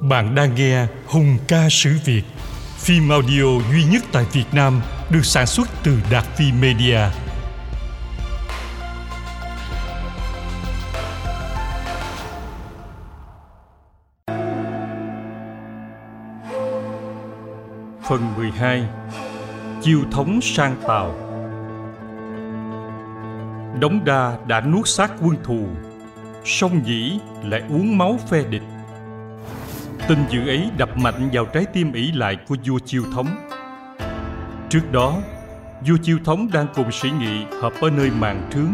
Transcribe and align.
Bạn 0.00 0.34
đang 0.34 0.54
nghe 0.54 0.86
Hùng 1.06 1.38
ca 1.48 1.68
sử 1.70 1.96
Việt, 2.04 2.22
phim 2.78 3.08
audio 3.08 3.44
duy 3.72 3.84
nhất 3.84 4.02
tại 4.12 4.26
Việt 4.32 4.44
Nam 4.52 4.80
được 5.10 5.24
sản 5.24 5.46
xuất 5.46 5.68
từ 5.82 5.98
Đạt 6.10 6.24
Phi 6.36 6.52
Media. 6.52 7.00
Phần 18.08 18.34
12 18.36 18.84
Chiêu 19.82 20.00
thống 20.10 20.40
sang 20.42 20.76
Tàu. 20.88 21.14
Đống 23.80 24.04
đa 24.04 24.38
đã 24.46 24.60
nuốt 24.60 24.88
xác 24.88 25.12
quân 25.20 25.36
thù 25.44 25.66
Song 26.44 26.86
dĩ 26.86 27.18
lại 27.44 27.62
uống 27.70 27.98
máu 27.98 28.18
phe 28.30 28.42
địch. 28.42 28.62
Tin 30.08 30.18
dữ 30.30 30.48
ấy 30.48 30.70
đập 30.76 30.96
mạnh 30.96 31.28
vào 31.32 31.44
trái 31.44 31.64
tim 31.72 31.92
ỷ 31.92 32.12
lại 32.12 32.36
của 32.48 32.56
vua 32.66 32.78
Chiêu 32.78 33.02
Thống. 33.14 33.26
Trước 34.68 34.92
đó, 34.92 35.14
vua 35.86 35.96
Chiêu 36.02 36.18
Thống 36.24 36.48
đang 36.52 36.66
cùng 36.74 36.92
sĩ 36.92 37.10
nghị 37.10 37.44
hợp 37.62 37.72
ở 37.80 37.90
nơi 37.90 38.10
màn 38.18 38.48
trướng. 38.52 38.72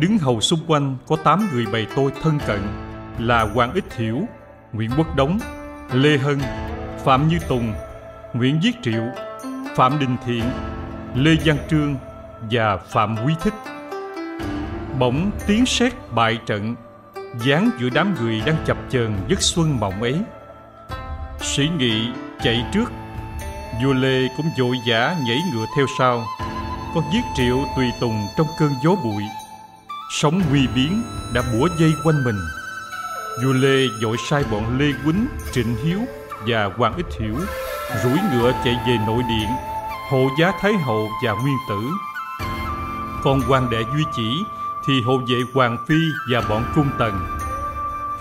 Đứng 0.00 0.18
hầu 0.18 0.40
xung 0.40 0.60
quanh 0.66 0.96
có 1.06 1.16
tám 1.16 1.48
người 1.52 1.66
bày 1.72 1.86
tôi 1.96 2.12
thân 2.22 2.38
cận 2.46 2.60
là 3.18 3.42
Hoàng 3.42 3.72
Ích 3.72 3.94
Hiểu, 3.96 4.22
Nguyễn 4.72 4.90
Quốc 4.96 5.16
Đống, 5.16 5.38
Lê 5.92 6.18
Hân, 6.18 6.38
Phạm 7.04 7.28
Như 7.28 7.38
Tùng, 7.48 7.72
Nguyễn 8.34 8.60
Viết 8.62 8.72
Triệu, 8.82 9.04
Phạm 9.76 9.98
Đình 9.98 10.16
Thiện, 10.26 10.44
Lê 11.14 11.36
Văn 11.44 11.56
Trương 11.70 11.96
và 12.50 12.76
Phạm 12.76 13.16
Quý 13.26 13.34
Thích. 13.40 13.54
Bỗng 14.98 15.30
tiếng 15.46 15.66
sét 15.66 15.92
bại 16.14 16.38
trận 16.46 16.74
dán 17.44 17.70
giữa 17.80 17.88
đám 17.94 18.14
người 18.20 18.42
đang 18.46 18.56
chập 18.66 18.76
chờn 18.88 19.14
giấc 19.28 19.42
xuân 19.42 19.80
mộng 19.80 20.02
ấy 20.02 20.20
sĩ 21.40 21.68
nghị 21.78 22.08
chạy 22.42 22.64
trước. 22.72 22.92
Vua 23.82 23.92
lê 23.92 24.28
cũng 24.36 24.46
vội 24.58 24.76
vã 24.86 25.16
nhảy 25.26 25.38
ngựa 25.52 25.66
theo 25.76 25.86
sau. 25.98 26.24
Con 26.94 27.04
giết 27.12 27.22
triệu 27.36 27.58
tùy 27.76 27.86
tùng 28.00 28.26
trong 28.36 28.46
cơn 28.58 28.72
gió 28.84 28.90
bụi. 29.04 29.22
Sóng 30.10 30.42
nguy 30.50 30.66
biến 30.74 31.02
đã 31.34 31.42
bủa 31.52 31.68
dây 31.78 31.92
quanh 32.04 32.24
mình. 32.24 32.38
Vua 33.44 33.52
lê 33.52 33.86
vội 34.02 34.16
sai 34.28 34.44
bọn 34.50 34.78
lê 34.78 34.86
quýnh, 35.04 35.26
trịnh 35.52 35.76
hiếu 35.84 35.98
và 36.46 36.70
hoàng 36.76 36.96
ích 36.96 37.20
hiểu 37.20 37.36
rủi 38.02 38.18
ngựa 38.32 38.52
chạy 38.64 38.76
về 38.86 38.98
nội 39.06 39.22
điện, 39.28 39.48
hộ 40.10 40.28
giá 40.40 40.52
thái 40.60 40.72
hậu 40.72 41.08
và 41.24 41.32
nguyên 41.32 41.56
tử. 41.68 41.80
Còn 43.24 43.40
hoàng 43.40 43.70
đệ 43.70 43.82
duy 43.94 44.04
chỉ 44.16 44.44
thì 44.86 45.02
hộ 45.02 45.18
vệ 45.28 45.36
hoàng 45.54 45.76
phi 45.88 45.98
và 46.32 46.40
bọn 46.48 46.64
cung 46.74 46.90
tần. 46.98 47.26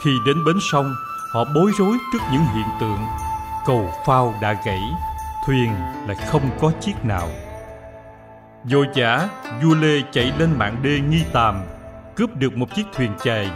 Khi 0.01 0.19
đến 0.25 0.43
bến 0.45 0.57
sông 0.71 0.95
họ 1.33 1.45
bối 1.55 1.71
rối 1.77 1.97
trước 2.13 2.19
những 2.31 2.45
hiện 2.55 2.67
tượng. 2.79 2.99
Cầu 3.65 3.93
phao 4.05 4.33
đã 4.41 4.55
gãy, 4.65 4.81
thuyền 5.45 5.73
lại 6.07 6.15
không 6.27 6.49
có 6.59 6.71
chiếc 6.81 7.05
nào. 7.05 7.29
Vội 8.63 8.87
giả 8.93 9.29
vua 9.63 9.75
lê 9.75 10.01
chạy 10.11 10.33
lên 10.39 10.49
mạng 10.57 10.75
đê 10.81 10.99
nghi 10.99 11.23
tàm, 11.33 11.61
cướp 12.15 12.35
được 12.35 12.57
một 12.57 12.75
chiếc 12.75 12.83
thuyền 12.93 13.11
chài, 13.23 13.49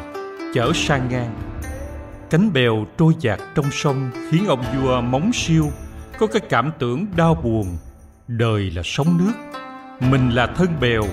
chở 0.54 0.72
sang 0.76 1.10
ngang. 1.10 1.34
Cánh 2.30 2.54
bèo 2.54 2.86
trôi 2.98 3.14
dạt 3.20 3.40
trong 3.56 3.72
sông 3.72 4.12
khiến 4.32 4.48
ông 4.48 4.64
vua 4.76 5.02
móng 5.02 5.32
siêu, 5.34 5.72
có 6.20 6.28
cái 6.28 6.42
cảm 6.50 6.72
tưởng 6.80 7.06
đau 7.16 7.36
buồn. 7.36 7.78
Đời 8.28 8.72
là 8.72 8.82
sóng 8.86 9.18
nước, 9.18 9.34
mình 10.00 10.30
là 10.30 10.48
thân 10.48 10.68
bèo. 10.80 11.04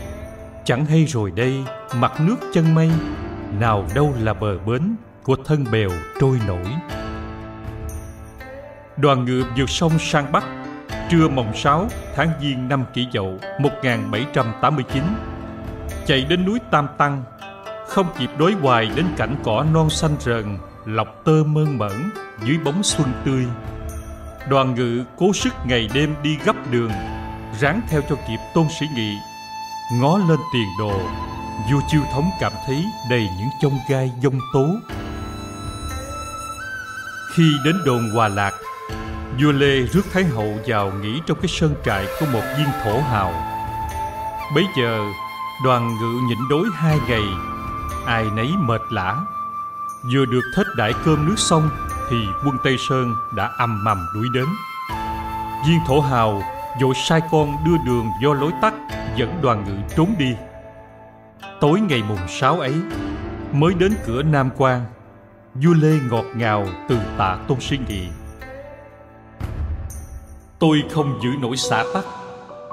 Chẳng 0.65 0.87
hay 0.87 1.05
rồi 1.05 1.31
đây, 1.31 1.65
mặt 1.95 2.13
nước 2.21 2.37
chân 2.55 2.75
mây, 2.75 2.91
nào 3.59 3.87
đâu 3.95 4.15
là 4.21 4.35
bờ 4.35 4.59
bến 4.59 4.97
của 5.29 5.37
thân 5.45 5.65
bèo 5.73 5.91
trôi 6.21 6.41
nổi. 6.47 6.65
Đoàn 8.97 9.25
ngựa 9.25 9.43
vượt 9.57 9.71
sông 9.71 9.99
sang 9.99 10.33
Bắc, 10.33 10.45
trưa 11.11 11.29
mồng 11.29 11.57
6 11.57 11.89
tháng 12.17 12.31
Giêng 12.41 12.69
năm 12.69 12.85
Kỷ 12.95 13.07
Dậu 13.13 13.39
1789 13.59 15.03
chạy 16.07 16.25
đến 16.25 16.47
núi 16.47 16.59
Tam 16.71 16.89
Tăng, 16.99 17.23
không 17.89 18.07
kịp 18.19 18.31
đối 18.39 18.53
hoài 18.53 18.91
đến 18.97 19.07
cảnh 19.17 19.37
cỏ 19.45 19.65
non 19.73 19.91
xanh 19.91 20.17
rờn, 20.21 20.59
lọc 20.85 21.25
tơ 21.25 21.45
mơn 21.47 21.79
mởn 21.79 22.11
dưới 22.45 22.59
bóng 22.65 22.83
xuân 22.83 23.09
tươi. 23.25 23.45
Đoàn 24.49 24.75
ngự 24.75 25.05
cố 25.17 25.33
sức 25.33 25.55
ngày 25.67 25.89
đêm 25.95 26.15
đi 26.23 26.39
gấp 26.45 26.57
đường, 26.71 26.93
ráng 27.61 27.81
theo 27.89 28.01
cho 28.09 28.17
kịp 28.29 28.39
tôn 28.55 28.67
sĩ 28.81 28.87
nghị. 28.95 29.17
Ngó 30.01 30.19
lên 30.19 30.39
tiền 30.53 30.69
đồ, 30.79 31.01
vua 31.73 31.81
chiêu 31.89 32.03
thống 32.13 32.31
cảm 32.41 32.53
thấy 32.67 32.85
đầy 33.11 33.29
những 33.39 33.49
chông 33.63 33.79
gai 33.91 34.13
dông 34.23 34.39
tố 34.55 34.67
khi 37.35 37.57
đến 37.65 37.79
đồn 37.85 38.11
Hòa 38.11 38.29
Lạc, 38.29 38.55
vua 39.41 39.53
Lê 39.53 39.81
rước 39.81 40.03
Thái 40.13 40.25
hậu 40.25 40.59
vào 40.67 40.93
nghỉ 40.93 41.21
trong 41.27 41.39
cái 41.41 41.49
sân 41.49 41.75
trại 41.85 42.07
của 42.21 42.27
một 42.33 42.43
viên 42.59 42.67
thổ 42.85 43.01
hào. 43.01 43.33
Bấy 44.55 44.65
giờ, 44.79 45.01
đoàn 45.65 45.97
ngự 46.01 46.21
nhịn 46.29 46.39
đối 46.51 46.69
hai 46.75 46.99
ngày, 47.09 47.23
ai 48.07 48.25
nấy 48.37 48.51
mệt 48.59 48.81
lã. 48.91 49.17
Vừa 50.13 50.25
được 50.25 50.43
thết 50.57 50.67
đại 50.77 50.93
cơm 51.05 51.29
nước 51.29 51.39
xong, 51.39 51.71
thì 52.11 52.17
quân 52.45 52.57
Tây 52.65 52.77
Sơn 52.89 53.15
đã 53.37 53.51
âm 53.59 53.85
mầm 53.85 54.07
đuổi 54.15 54.27
đến. 54.35 54.47
Viên 55.69 55.79
thổ 55.87 56.01
hào 56.01 56.43
vội 56.81 56.95
sai 57.09 57.21
con 57.31 57.57
đưa 57.65 57.77
đường 57.87 58.07
do 58.23 58.35
lối 58.35 58.53
tắt 58.63 58.75
dẫn 59.17 59.39
đoàn 59.43 59.65
ngự 59.65 59.95
trốn 59.97 60.15
đi. 60.19 60.35
Tối 61.61 61.81
ngày 61.81 62.03
mùng 62.09 62.29
sáu 62.29 62.61
ấy, 62.61 62.75
mới 63.53 63.75
đến 63.75 63.93
cửa 64.07 64.23
Nam 64.23 64.51
Quan, 64.57 64.85
vua 65.55 65.75
lê 65.75 65.99
ngọt 66.11 66.25
ngào 66.37 66.67
từ 66.89 66.99
tạ 67.19 67.39
tôn 67.49 67.61
sinh 67.61 67.85
nghị. 67.89 68.09
Tôi 70.59 70.83
không 70.91 71.21
giữ 71.23 71.29
nổi 71.41 71.57
xã 71.57 71.85
tắc 71.95 72.05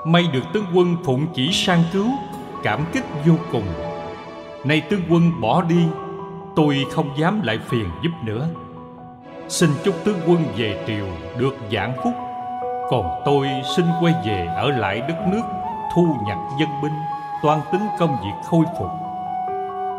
may 0.06 0.28
được 0.34 0.44
tướng 0.54 0.66
quân 0.74 0.96
phụng 1.06 1.28
chỉ 1.34 1.52
sang 1.52 1.84
cứu, 1.94 2.08
cảm 2.64 2.86
kích 2.94 3.04
vô 3.26 3.34
cùng. 3.52 3.66
Nay 4.64 4.82
tướng 4.90 5.02
quân 5.10 5.42
bỏ 5.42 5.62
đi, 5.62 5.88
tôi 6.56 6.86
không 6.92 7.10
dám 7.18 7.42
lại 7.42 7.60
phiền 7.70 7.90
giúp 8.04 8.12
nữa. 8.24 8.48
Xin 9.48 9.70
chúc 9.84 9.96
tướng 10.04 10.20
quân 10.28 10.46
về 10.58 10.84
triều 10.88 11.06
được 11.38 11.56
giảng 11.72 11.94
phúc, 12.04 12.14
còn 12.90 13.22
tôi 13.26 13.48
xin 13.76 13.86
quay 14.02 14.14
về 14.26 14.48
ở 14.56 14.70
lại 14.70 15.02
đất 15.08 15.18
nước, 15.28 15.44
thu 15.96 16.16
nhặt 16.28 16.38
dân 16.60 16.70
binh, 16.84 16.96
toan 17.44 17.60
tính 17.72 17.88
công 18.00 18.18
việc 18.24 18.50
khôi 18.50 18.66
phục. 18.80 18.90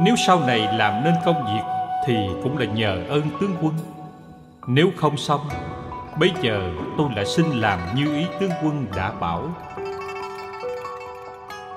Nếu 0.00 0.16
sau 0.26 0.41
này 0.41 0.58
làm 0.72 1.04
nên 1.04 1.14
công 1.25 1.44
việc 1.44 1.75
thì 2.06 2.15
cũng 2.43 2.59
là 2.59 2.67
nhờ 2.67 3.05
ơn 3.09 3.22
tướng 3.41 3.55
quân. 3.62 3.75
Nếu 4.67 4.91
không 4.97 5.17
xong 5.17 5.41
bây 6.19 6.33
giờ 6.43 6.71
tôi 6.99 7.09
lại 7.17 7.27
xin 7.27 7.47
làm 7.47 7.78
như 7.94 8.15
ý 8.15 8.27
tướng 8.41 8.50
quân 8.62 8.87
đã 8.97 9.12
bảo. 9.21 9.49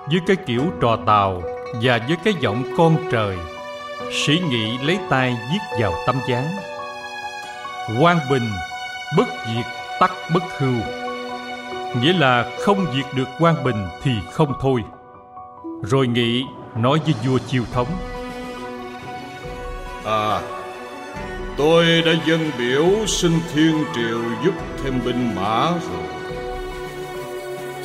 Với 0.08 0.20
cái 0.28 0.36
kiểu 0.36 0.64
trò 0.82 0.98
tàu 1.06 1.42
và 1.82 2.00
với 2.08 2.18
cái 2.24 2.34
giọng 2.40 2.64
con 2.78 2.98
trời 3.12 3.38
sĩ 4.12 4.42
nghị 4.50 4.78
lấy 4.78 5.00
tay 5.10 5.38
viết 5.52 5.80
vào 5.80 5.94
tấm 6.08 6.16
gián, 6.28 6.44
quan 8.00 8.18
bình 8.32 8.50
bất 9.18 9.28
diệt 9.48 9.66
tắc 10.00 10.12
bất 10.34 10.44
hưu. 10.60 10.76
Nghĩa 12.02 12.14
là 12.14 12.52
không 12.60 12.86
diệt 12.94 13.06
được 13.16 13.28
quan 13.40 13.64
bình 13.64 13.88
thì 14.04 14.12
không 14.32 14.54
thôi. 14.62 14.84
Rồi 15.84 16.08
nghị 16.08 16.44
nói 16.76 17.00
với 17.06 17.14
vua 17.26 17.40
chiêu 17.48 17.64
thống. 17.74 17.88
À 20.10 20.42
Tôi 21.58 22.02
đã 22.06 22.12
dân 22.26 22.52
biểu 22.58 22.86
xin 23.08 23.32
thiên 23.54 23.84
triều 23.96 24.20
giúp 24.46 24.54
thêm 24.84 25.02
binh 25.06 25.36
mã 25.36 25.72
rồi. 25.72 26.32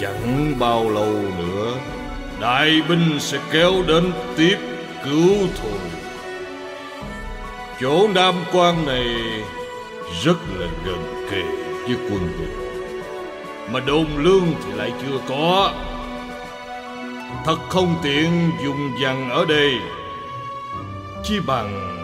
Chẳng 0.00 0.54
bao 0.58 0.90
lâu 0.90 1.12
nữa, 1.38 1.74
Đại 2.40 2.82
binh 2.88 3.20
sẽ 3.20 3.38
kéo 3.52 3.72
đến 3.86 4.12
tiếp 4.36 4.58
cứu 5.04 5.34
thôi. 5.62 5.80
Chỗ 7.80 8.08
Nam 8.14 8.34
quan 8.52 8.86
này 8.86 9.06
rất 10.24 10.36
là 10.58 10.66
gần 10.84 11.28
kề 11.30 11.42
với 11.86 11.96
quân 12.10 12.32
địch. 12.38 12.56
Mà 13.70 13.80
đồn 13.80 14.06
lương 14.16 14.46
thì 14.64 14.72
lại 14.72 14.92
chưa 15.02 15.18
có. 15.28 15.72
Thật 17.44 17.58
không 17.68 17.96
tiện 18.02 18.50
dùng 18.64 18.90
dằn 19.02 19.30
ở 19.30 19.44
đây. 19.44 19.74
Chi 21.24 21.40
bằng 21.46 22.03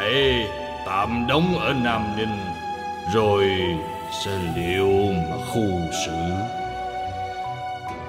hãy 0.00 0.48
tạm 0.86 1.26
đóng 1.28 1.58
ở 1.58 1.72
Nam 1.72 2.02
Ninh 2.16 2.38
Rồi 3.14 3.44
sẽ 4.24 4.30
liệu 4.56 4.88
mà 5.30 5.36
khu 5.46 5.62
xử 6.06 6.12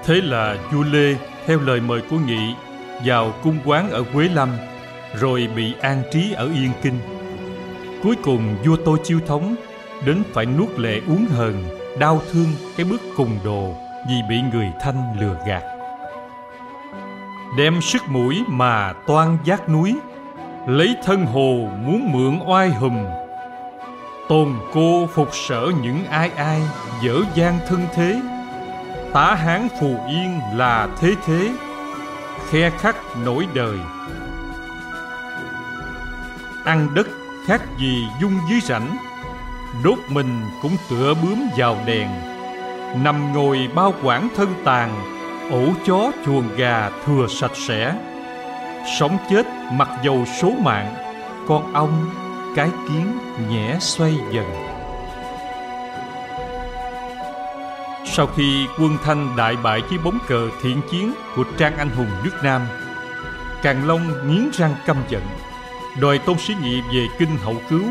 Thế 0.04 0.14
là 0.14 0.56
vua 0.72 0.82
Lê 0.82 1.14
theo 1.46 1.58
lời 1.58 1.80
mời 1.80 2.00
của 2.10 2.16
Nghị 2.26 2.54
vào 3.04 3.32
cung 3.42 3.58
quán 3.64 3.90
ở 3.90 4.04
Quế 4.12 4.28
Lâm 4.28 4.48
rồi 5.14 5.48
bị 5.56 5.74
an 5.80 6.02
trí 6.12 6.32
ở 6.32 6.44
Yên 6.54 6.70
Kinh. 6.82 6.98
Cuối 8.02 8.16
cùng 8.22 8.56
vua 8.64 8.76
Tô 8.76 8.96
Chiêu 9.04 9.20
Thống 9.26 9.54
đến 10.04 10.22
phải 10.32 10.46
nuốt 10.46 10.78
lệ 10.78 11.00
uống 11.08 11.26
hờn, 11.26 11.54
đau 11.98 12.22
thương 12.32 12.46
cái 12.76 12.86
bước 12.86 13.00
cùng 13.16 13.38
đồ 13.44 13.74
vì 14.08 14.14
bị 14.28 14.40
người 14.52 14.72
Thanh 14.80 15.20
lừa 15.20 15.36
gạt. 15.46 15.62
Đem 17.58 17.80
sức 17.80 18.02
mũi 18.08 18.42
mà 18.48 18.92
toan 19.06 19.38
giác 19.44 19.68
núi 19.68 19.96
lấy 20.66 20.96
thân 21.04 21.26
hồ 21.26 21.68
muốn 21.84 22.12
mượn 22.12 22.38
oai 22.46 22.70
hùm. 22.70 23.04
Tôn 24.28 24.48
cô 24.72 25.08
phục 25.14 25.28
sở 25.34 25.72
những 25.82 26.04
ai 26.04 26.30
ai, 26.36 26.62
Dở 27.02 27.20
dang 27.34 27.58
thân 27.68 27.86
thế. 27.94 28.20
Tá 29.12 29.34
hán 29.34 29.68
phù 29.80 29.96
yên 30.08 30.40
là 30.54 30.88
thế 31.00 31.14
thế. 31.26 31.52
Khe 32.50 32.70
khắc 32.70 32.96
nổi 33.24 33.46
đời. 33.54 33.78
Ăn 36.64 36.88
đất 36.94 37.06
khác 37.46 37.62
gì 37.78 38.04
dung 38.20 38.38
dưới 38.50 38.60
rảnh 38.60 38.96
Đốt 39.84 39.98
mình 40.08 40.40
cũng 40.62 40.76
tựa 40.90 41.14
bướm 41.22 41.38
vào 41.56 41.76
đèn. 41.86 42.08
Nằm 43.04 43.32
ngồi 43.32 43.68
bao 43.74 43.94
quản 44.02 44.28
thân 44.36 44.48
tàn, 44.64 44.90
Ổ 45.50 45.68
chó 45.86 46.10
chuồng 46.26 46.48
gà 46.56 46.90
thừa 47.06 47.26
sạch 47.28 47.56
sẽ. 47.56 47.94
Sống 48.86 49.18
chết 49.30 49.46
mặc 49.72 49.88
dầu 50.02 50.24
số 50.40 50.50
mạng 50.50 50.94
Con 51.48 51.72
ong 51.72 52.10
cái 52.56 52.70
kiến 52.88 53.18
nhẹ 53.50 53.76
xoay 53.80 54.14
dần. 54.32 54.46
Sau 58.04 58.26
khi 58.26 58.66
quân 58.78 58.96
Thanh 59.04 59.36
đại 59.36 59.56
bại 59.62 59.82
dưới 59.90 59.98
bóng 60.04 60.18
cờ 60.28 60.48
thiện 60.62 60.80
chiến 60.90 61.12
của 61.36 61.44
Trang 61.58 61.76
Anh 61.76 61.90
Hùng 61.90 62.10
nước 62.24 62.30
Nam 62.42 62.62
Càng 63.62 63.88
Long 63.88 64.28
nghiến 64.28 64.50
răng 64.52 64.74
căm 64.86 64.96
giận 65.08 65.22
Đòi 66.00 66.18
Tôn 66.18 66.38
Sĩ 66.38 66.54
Nghị 66.62 66.80
về 66.80 67.06
kinh 67.18 67.36
hậu 67.36 67.54
cứu 67.70 67.84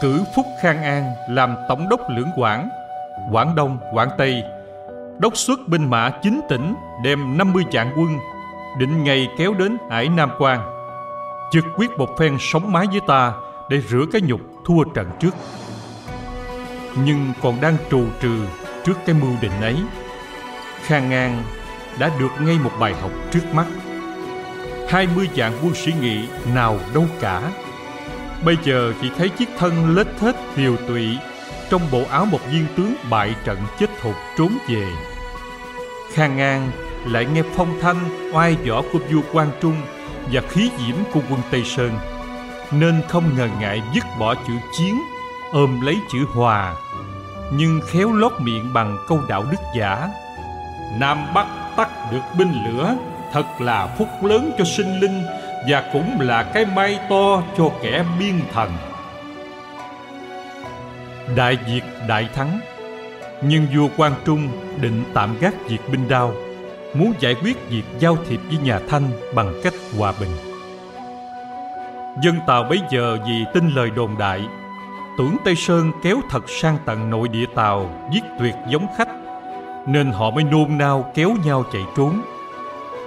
Cử 0.00 0.24
Phúc 0.36 0.46
Khang 0.62 0.82
An 0.82 1.12
làm 1.28 1.54
tổng 1.68 1.88
đốc 1.88 2.00
lưỡng 2.10 2.30
quảng 2.36 2.68
Quảng 3.32 3.54
Đông, 3.54 3.78
Quảng 3.92 4.10
Tây 4.18 4.44
Đốc 5.18 5.36
xuất 5.36 5.60
binh 5.68 5.90
mã 5.90 6.10
chính 6.22 6.40
tỉnh 6.48 6.74
đem 7.04 7.38
50 7.38 7.64
vạn 7.72 7.92
quân 7.96 8.18
Định 8.78 9.04
ngày 9.04 9.28
kéo 9.36 9.54
đến 9.54 9.78
Hải 9.90 10.08
Nam 10.08 10.30
Quan 10.38 10.60
Chực 11.50 11.64
quyết 11.76 11.90
một 11.98 12.18
phen 12.18 12.36
sống 12.40 12.72
mái 12.72 12.86
với 12.86 13.00
ta 13.06 13.32
để 13.68 13.80
rửa 13.80 14.04
cái 14.12 14.20
nhục 14.20 14.40
thua 14.64 14.84
trận 14.84 15.10
trước. 15.20 15.34
Nhưng 17.04 17.32
còn 17.42 17.60
đang 17.60 17.76
trù 17.90 18.04
trừ 18.20 18.46
trước 18.84 18.98
cái 19.06 19.16
mưu 19.20 19.30
định 19.40 19.60
ấy, 19.60 19.76
Khang 20.82 21.10
Ngang 21.10 21.42
đã 21.98 22.10
được 22.18 22.28
ngay 22.40 22.58
một 22.64 22.70
bài 22.80 22.94
học 22.94 23.10
trước 23.30 23.54
mắt. 23.54 23.66
Hai 24.88 25.08
mươi 25.16 25.28
vạn 25.34 25.52
quân 25.62 25.74
sĩ 25.74 25.92
nghị 26.00 26.28
nào 26.54 26.78
đâu 26.94 27.06
cả. 27.20 27.52
Bây 28.44 28.56
giờ 28.64 28.92
chỉ 29.02 29.10
thấy 29.18 29.28
chiếc 29.28 29.48
thân 29.58 29.96
lết 29.96 30.06
thết 30.20 30.34
tiều 30.56 30.76
tụy 30.76 31.18
trong 31.70 31.82
bộ 31.92 32.04
áo 32.10 32.24
một 32.24 32.40
viên 32.52 32.66
tướng 32.76 32.94
bại 33.10 33.34
trận 33.44 33.58
chết 33.78 33.90
thục 34.02 34.14
trốn 34.38 34.58
về. 34.68 34.86
Khang 36.12 36.36
Ngang 36.36 36.70
lại 37.06 37.26
nghe 37.34 37.42
phong 37.56 37.78
thanh, 37.80 38.30
oai 38.32 38.54
võ 38.54 38.82
của 38.92 38.98
vua 39.12 39.20
Quang 39.32 39.50
Trung 39.60 39.76
và 40.32 40.40
khí 40.48 40.70
diễm 40.78 40.96
của 41.12 41.20
quân 41.30 41.40
Tây 41.50 41.62
Sơn. 41.64 41.90
Nên 42.72 43.02
không 43.08 43.24
ngần 43.36 43.50
ngại 43.60 43.82
dứt 43.94 44.04
bỏ 44.18 44.34
chữ 44.34 44.52
chiến, 44.78 45.00
ôm 45.52 45.80
lấy 45.80 45.96
chữ 46.12 46.18
hòa, 46.34 46.74
nhưng 47.52 47.80
khéo 47.86 48.12
lót 48.12 48.32
miệng 48.38 48.72
bằng 48.72 48.98
câu 49.08 49.20
đạo 49.28 49.44
đức 49.50 49.60
giả. 49.76 50.08
Nam 50.98 51.34
bắc 51.34 51.46
tắt 51.76 51.88
được 52.12 52.22
binh 52.38 52.52
lửa, 52.66 52.96
thật 53.32 53.44
là 53.60 53.94
phúc 53.98 54.08
lớn 54.22 54.50
cho 54.58 54.64
sinh 54.64 55.00
linh 55.00 55.22
và 55.68 55.90
cũng 55.92 56.20
là 56.20 56.42
cái 56.42 56.64
may 56.64 56.98
to 57.10 57.42
cho 57.58 57.70
kẻ 57.82 58.04
biên 58.18 58.40
thần 58.52 58.70
đại 61.36 61.58
việt 61.66 61.82
đại 62.08 62.28
thắng, 62.34 62.60
nhưng 63.42 63.66
vua 63.74 63.88
quang 63.96 64.14
trung 64.24 64.48
định 64.80 65.04
tạm 65.14 65.38
gác 65.40 65.54
việc 65.68 65.78
binh 65.92 66.08
đao 66.08 66.34
muốn 66.94 67.12
giải 67.20 67.34
quyết 67.34 67.68
việc 67.68 67.82
giao 67.98 68.16
thiệp 68.28 68.40
với 68.48 68.58
nhà 68.58 68.80
thanh 68.88 69.10
bằng 69.34 69.54
cách 69.62 69.74
hòa 69.98 70.12
bình. 70.20 70.30
Dân 72.22 72.36
Tàu 72.46 72.64
bấy 72.64 72.80
giờ 72.90 73.18
vì 73.26 73.44
tin 73.54 73.70
lời 73.70 73.90
đồn 73.90 74.18
đại, 74.18 74.40
Tưởng 75.18 75.36
Tây 75.44 75.56
Sơn 75.56 75.92
kéo 76.02 76.20
thật 76.30 76.44
sang 76.48 76.78
tận 76.86 77.10
nội 77.10 77.28
địa 77.28 77.46
Tàu 77.54 78.08
Giết 78.12 78.24
tuyệt 78.38 78.54
giống 78.68 78.86
khách, 78.96 79.08
Nên 79.86 80.10
họ 80.12 80.30
mới 80.30 80.44
nôn 80.44 80.78
nao 80.78 81.10
kéo 81.14 81.34
nhau 81.44 81.64
chạy 81.72 81.82
trốn. 81.96 82.22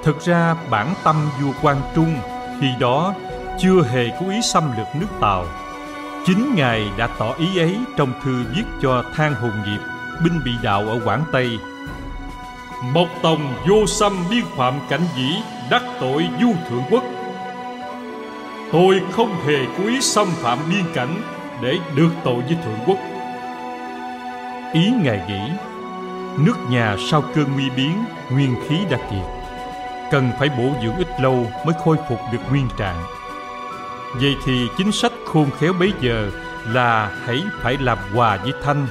Thực 0.03 0.21
ra 0.21 0.55
bản 0.69 0.93
tâm 1.03 1.15
vua 1.41 1.51
Quang 1.61 1.81
Trung 1.95 2.15
Khi 2.61 2.67
đó 2.79 3.13
chưa 3.59 3.81
hề 3.81 4.09
có 4.19 4.31
ý 4.31 4.41
xâm 4.41 4.63
lược 4.77 4.87
nước 4.99 5.07
Tàu. 5.19 5.45
Chính 6.25 6.55
Ngài 6.55 6.89
đã 6.97 7.07
tỏ 7.07 7.33
ý 7.33 7.59
ấy 7.59 7.77
trong 7.97 8.13
thư 8.23 8.43
viết 8.55 8.63
cho 8.81 9.03
Thang 9.15 9.33
Hùng 9.33 9.63
Nghiệp, 9.65 9.79
Binh 10.23 10.39
bị 10.45 10.51
đạo 10.63 10.87
ở 10.87 10.99
Quảng 11.05 11.23
Tây. 11.31 11.59
Mộc 12.91 13.07
Tòng 13.21 13.55
vô 13.67 13.87
xâm 13.87 14.13
biên 14.29 14.43
phạm 14.55 14.73
cảnh 14.89 15.05
dĩ 15.15 15.35
Đắc 15.69 15.83
tội 15.99 16.27
du 16.41 16.53
thượng 16.69 16.83
quốc 16.89 17.03
Tôi 18.73 19.01
không 19.11 19.35
hề 19.47 19.65
cố 19.77 19.87
ý 19.87 20.01
xâm 20.01 20.27
phạm 20.27 20.59
biên 20.69 20.83
cảnh 20.93 21.21
để 21.61 21.77
được 21.95 22.09
tội 22.23 22.41
với 22.41 22.57
Thượng 22.65 22.79
Quốc. 22.85 22.97
Ý 24.73 24.91
Ngài 25.03 25.21
nghĩ, 25.27 25.51
nước 26.37 26.55
nhà 26.69 26.95
sau 27.11 27.23
cơn 27.35 27.53
nguy 27.53 27.69
biến, 27.69 28.05
nguyên 28.31 28.55
khí 28.67 28.75
đã 28.89 28.97
kiệt. 28.97 29.53
Cần 30.11 30.31
phải 30.39 30.49
bổ 30.49 30.73
dưỡng 30.83 30.97
ít 30.97 31.07
lâu 31.21 31.47
mới 31.65 31.75
khôi 31.85 31.97
phục 32.09 32.19
được 32.31 32.39
nguyên 32.49 32.67
trạng. 32.77 33.03
Vậy 34.15 34.35
thì 34.45 34.67
chính 34.77 34.91
sách 34.91 35.11
khôn 35.25 35.49
khéo 35.59 35.73
bấy 35.79 35.93
giờ 36.01 36.31
là 36.65 37.11
hãy 37.25 37.43
phải 37.61 37.77
làm 37.77 37.97
hòa 38.13 38.37
với 38.37 38.51
Thanh 38.63 38.87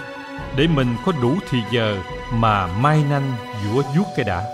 để 0.57 0.67
mình 0.67 0.97
có 1.07 1.13
đủ 1.23 1.35
thì 1.51 1.59
giờ 1.71 1.99
mà 2.33 2.67
mai 2.67 3.05
nanh 3.11 3.33
giũa 3.65 3.83
vuốt 3.97 4.05
cái 4.17 4.25
đã. 4.25 4.45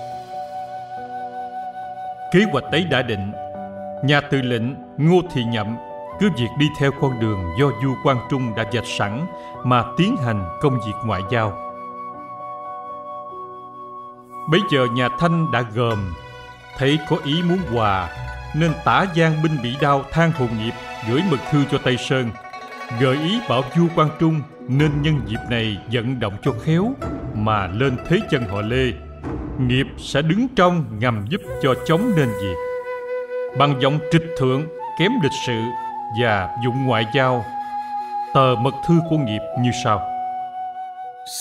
Kế 2.33 2.41
hoạch 2.53 2.65
ấy 2.65 2.85
đã 2.85 3.03
định 3.03 3.33
Nhà 4.03 4.21
tư 4.21 4.43
lệnh 4.43 4.75
Ngô 4.99 5.21
Thị 5.35 5.45
Nhậm 5.45 5.77
cứ 6.21 6.31
việc 6.37 6.49
đi 6.59 6.67
theo 6.79 6.91
con 7.01 7.21
đường 7.21 7.45
do 7.59 7.67
Du 7.83 7.95
Quang 8.03 8.19
Trung 8.31 8.55
đã 8.55 8.65
dạch 8.73 8.87
sẵn 8.87 9.27
mà 9.65 9.85
tiến 9.97 10.17
hành 10.25 10.59
công 10.61 10.75
việc 10.87 10.93
ngoại 11.05 11.23
giao. 11.31 11.53
Bây 14.51 14.61
giờ 14.73 14.87
nhà 14.93 15.09
Thanh 15.19 15.53
đã 15.53 15.65
gồm, 15.75 16.15
thấy 16.79 16.99
có 17.11 17.17
ý 17.25 17.43
muốn 17.43 17.59
hòa, 17.73 18.09
nên 18.57 18.73
tả 18.85 19.07
giang 19.17 19.43
binh 19.43 19.63
bị 19.63 19.77
đao 19.81 20.03
than 20.11 20.33
hùng 20.33 20.59
nghiệp 20.59 20.73
gửi 21.09 21.23
mật 21.31 21.39
thư 21.51 21.65
cho 21.71 21.79
Tây 21.79 21.97
Sơn, 21.97 22.31
gợi 23.01 23.17
ý 23.17 23.41
bảo 23.49 23.63
vua 23.77 23.87
Quang 23.95 24.11
Trung 24.21 24.41
nên 24.69 25.03
nhân 25.03 25.21
dịp 25.27 25.41
này 25.51 25.79
vận 25.93 26.21
động 26.21 26.37
cho 26.43 26.53
khéo 26.65 26.93
mà 27.35 27.67
lên 27.67 27.97
thế 28.09 28.21
chân 28.31 28.45
họ 28.45 28.61
Lê. 28.61 28.93
Nghiệp 29.59 29.87
sẽ 29.99 30.23
đứng 30.23 30.47
trong 30.57 30.85
ngầm 31.01 31.25
giúp 31.29 31.41
cho 31.63 31.75
chống 31.87 32.13
nên 32.17 32.29
việc. 32.29 32.57
Bằng 33.59 33.81
giọng 33.81 33.99
trịch 34.13 34.27
thượng, 34.39 34.67
kém 34.99 35.13
lịch 35.23 35.33
sự 35.47 35.61
và 36.23 36.49
dụng 36.65 36.87
ngoại 36.87 37.05
giao, 37.15 37.45
tờ 38.35 38.55
mật 38.61 38.75
thư 38.87 38.95
của 39.11 39.19
nghiệp 39.19 39.43
như 39.61 39.71
sau. 39.85 40.01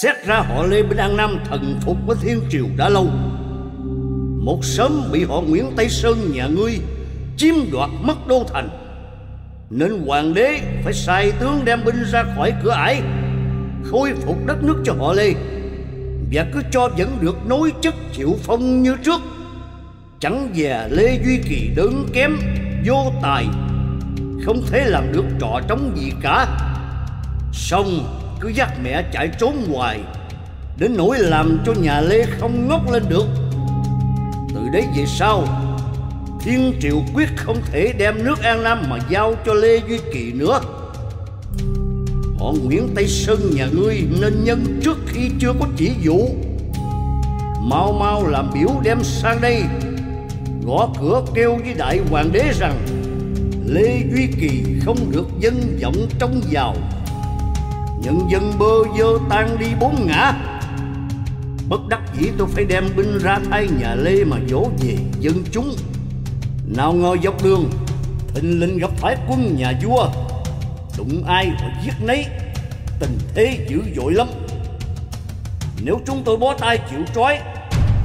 Xét 0.01 0.16
ra 0.25 0.39
họ 0.39 0.63
lê 0.63 0.84
bên 0.84 0.98
an 0.98 1.18
nam 1.18 1.39
thần 1.46 1.80
phục 1.82 1.98
với 2.08 2.18
thiên 2.22 2.42
triều 2.50 2.66
đã 2.77 2.89
lâu. 2.89 3.08
Một 4.44 4.60
sớm 4.63 5.04
bị 5.12 5.24
họ 5.24 5.42
nguyễn 5.42 5.72
tây 5.77 5.89
sơn 5.89 6.18
nhà 6.34 6.48
ngươi 6.48 6.80
chiếm 7.38 7.56
đoạt 7.72 7.89
mất 8.01 8.27
đô 8.27 8.44
thành 8.54 8.87
nên 9.69 10.01
hoàng 10.05 10.33
đế 10.33 10.62
phải 10.83 10.93
sai 10.93 11.31
tướng 11.39 11.65
đem 11.65 11.86
binh 11.86 12.03
ra 12.12 12.24
khỏi 12.36 12.53
cửa 12.63 12.71
ải, 12.71 13.01
khôi 13.83 14.13
phục 14.25 14.45
đất 14.45 14.63
nước 14.63 14.81
cho 14.86 14.93
họ 15.00 15.13
lê 15.13 15.33
và 16.31 16.45
cứ 16.53 16.62
cho 16.71 16.89
vẫn 16.97 17.17
được 17.21 17.36
nối 17.47 17.74
chức 17.81 17.95
chịu 18.13 18.36
phong 18.43 18.83
như 18.83 18.95
trước. 19.05 19.21
Chẳng 20.19 20.50
già 20.53 20.88
Lê 20.91 21.19
Duy 21.25 21.39
Kỳ 21.50 21.71
đơn 21.75 22.07
kém, 22.13 22.38
Vô 22.86 23.12
tài, 23.21 23.45
Không 24.45 24.62
thể 24.67 24.86
làm 24.86 25.12
được 25.12 25.25
trò 25.39 25.62
trống 25.67 25.97
gì 25.97 26.12
cả. 26.21 26.47
Xong, 27.53 28.19
cứ 28.39 28.47
dắt 28.47 28.69
mẹ 28.83 29.03
chạy 29.13 29.29
trốn 29.39 29.55
hoài, 29.74 30.00
Đến 30.77 30.93
nỗi 30.97 31.19
làm 31.19 31.59
cho 31.65 31.74
nhà 31.74 32.01
Lê 32.01 32.24
không 32.39 32.67
ngóc 32.67 32.91
lên 32.91 33.03
được. 33.09 33.25
Từ 34.55 34.62
đấy 34.74 34.83
về 34.97 35.05
sau 35.05 35.43
Thiên 36.41 36.74
Triệu 36.82 37.01
quyết 37.13 37.29
không 37.38 37.58
thể 37.72 37.94
đem 37.98 38.24
nước 38.24 38.39
An 38.44 38.63
Nam 38.63 38.84
mà 38.89 38.98
giao 39.10 39.36
cho 39.46 39.53
Lê 39.53 39.82
Duy 39.88 40.00
Kỳ 40.13 40.32
nữa. 40.32 40.62
Họ 42.39 42.53
Nguyễn 42.63 42.89
Tây 42.96 43.08
Sơn 43.08 43.51
nhà 43.56 43.67
ngươi 43.74 44.03
nên 44.22 44.44
nhân 44.44 44.79
trước 44.84 44.98
khi 45.08 45.29
chưa 45.39 45.53
có 45.60 45.65
chỉ 45.77 45.91
dụ. 46.01 46.20
Mau 47.62 47.91
mau 48.00 48.27
làm 48.27 48.50
biểu 48.53 48.70
đem 48.84 49.03
sang 49.03 49.41
đây, 49.41 49.63
gõ 50.65 50.89
cửa 51.01 51.22
kêu 51.34 51.56
với 51.63 51.74
đại 51.74 52.00
hoàng 52.10 52.29
đế 52.32 52.51
rằng, 52.60 52.79
Lê 53.65 54.01
Duy 54.13 54.27
Kỳ 54.39 54.63
không 54.86 55.12
được 55.12 55.27
dân 55.39 55.79
vọng 55.82 56.08
trong 56.20 56.41
giàu. 56.50 56.75
Nhân 58.03 58.20
dân 58.32 58.53
bơ 58.60 58.84
vơ 58.98 59.17
tan 59.29 59.58
đi 59.60 59.67
bốn 59.79 60.08
ngã. 60.08 60.34
Bất 61.70 61.88
đắc 61.89 62.01
dĩ 62.20 62.29
tôi 62.38 62.48
phải 62.48 62.65
đem 62.65 62.84
binh 62.96 63.17
ra 63.17 63.39
thay 63.50 63.67
nhà 63.79 63.96
Lê 63.96 64.24
mà 64.24 64.38
dỗ 64.50 64.70
về 64.82 64.98
dân 65.20 65.44
chúng. 65.51 65.75
Nào 66.75 66.93
ngờ 66.93 67.15
dọc 67.24 67.43
đường 67.43 67.69
Thình 68.27 68.59
lình 68.59 68.77
gặp 68.77 68.89
phải 68.97 69.15
quân 69.29 69.55
nhà 69.57 69.74
vua. 69.83 70.09
Đụng 70.97 71.24
ai 71.27 71.50
họ 71.50 71.67
giết 71.86 71.93
nấy 72.01 72.25
Tình 73.00 73.17
thế 73.36 73.65
dữ 73.69 73.81
dội 73.95 74.13
lắm. 74.13 74.27
Nếu 75.83 76.00
chúng 76.05 76.24
tôi 76.24 76.38
bó 76.38 76.53
tay 76.53 76.79
chịu 76.89 77.00
trói 77.15 77.39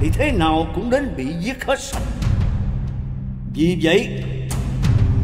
Thì 0.01 0.11
thế 0.13 0.33
nào 0.33 0.67
cũng 0.75 0.91
đến 0.91 1.15
bị 1.17 1.27
giết 1.41 1.65
hết 1.65 1.81
sạch. 1.81 2.03
Vì 3.55 3.79
vậy 3.83 4.09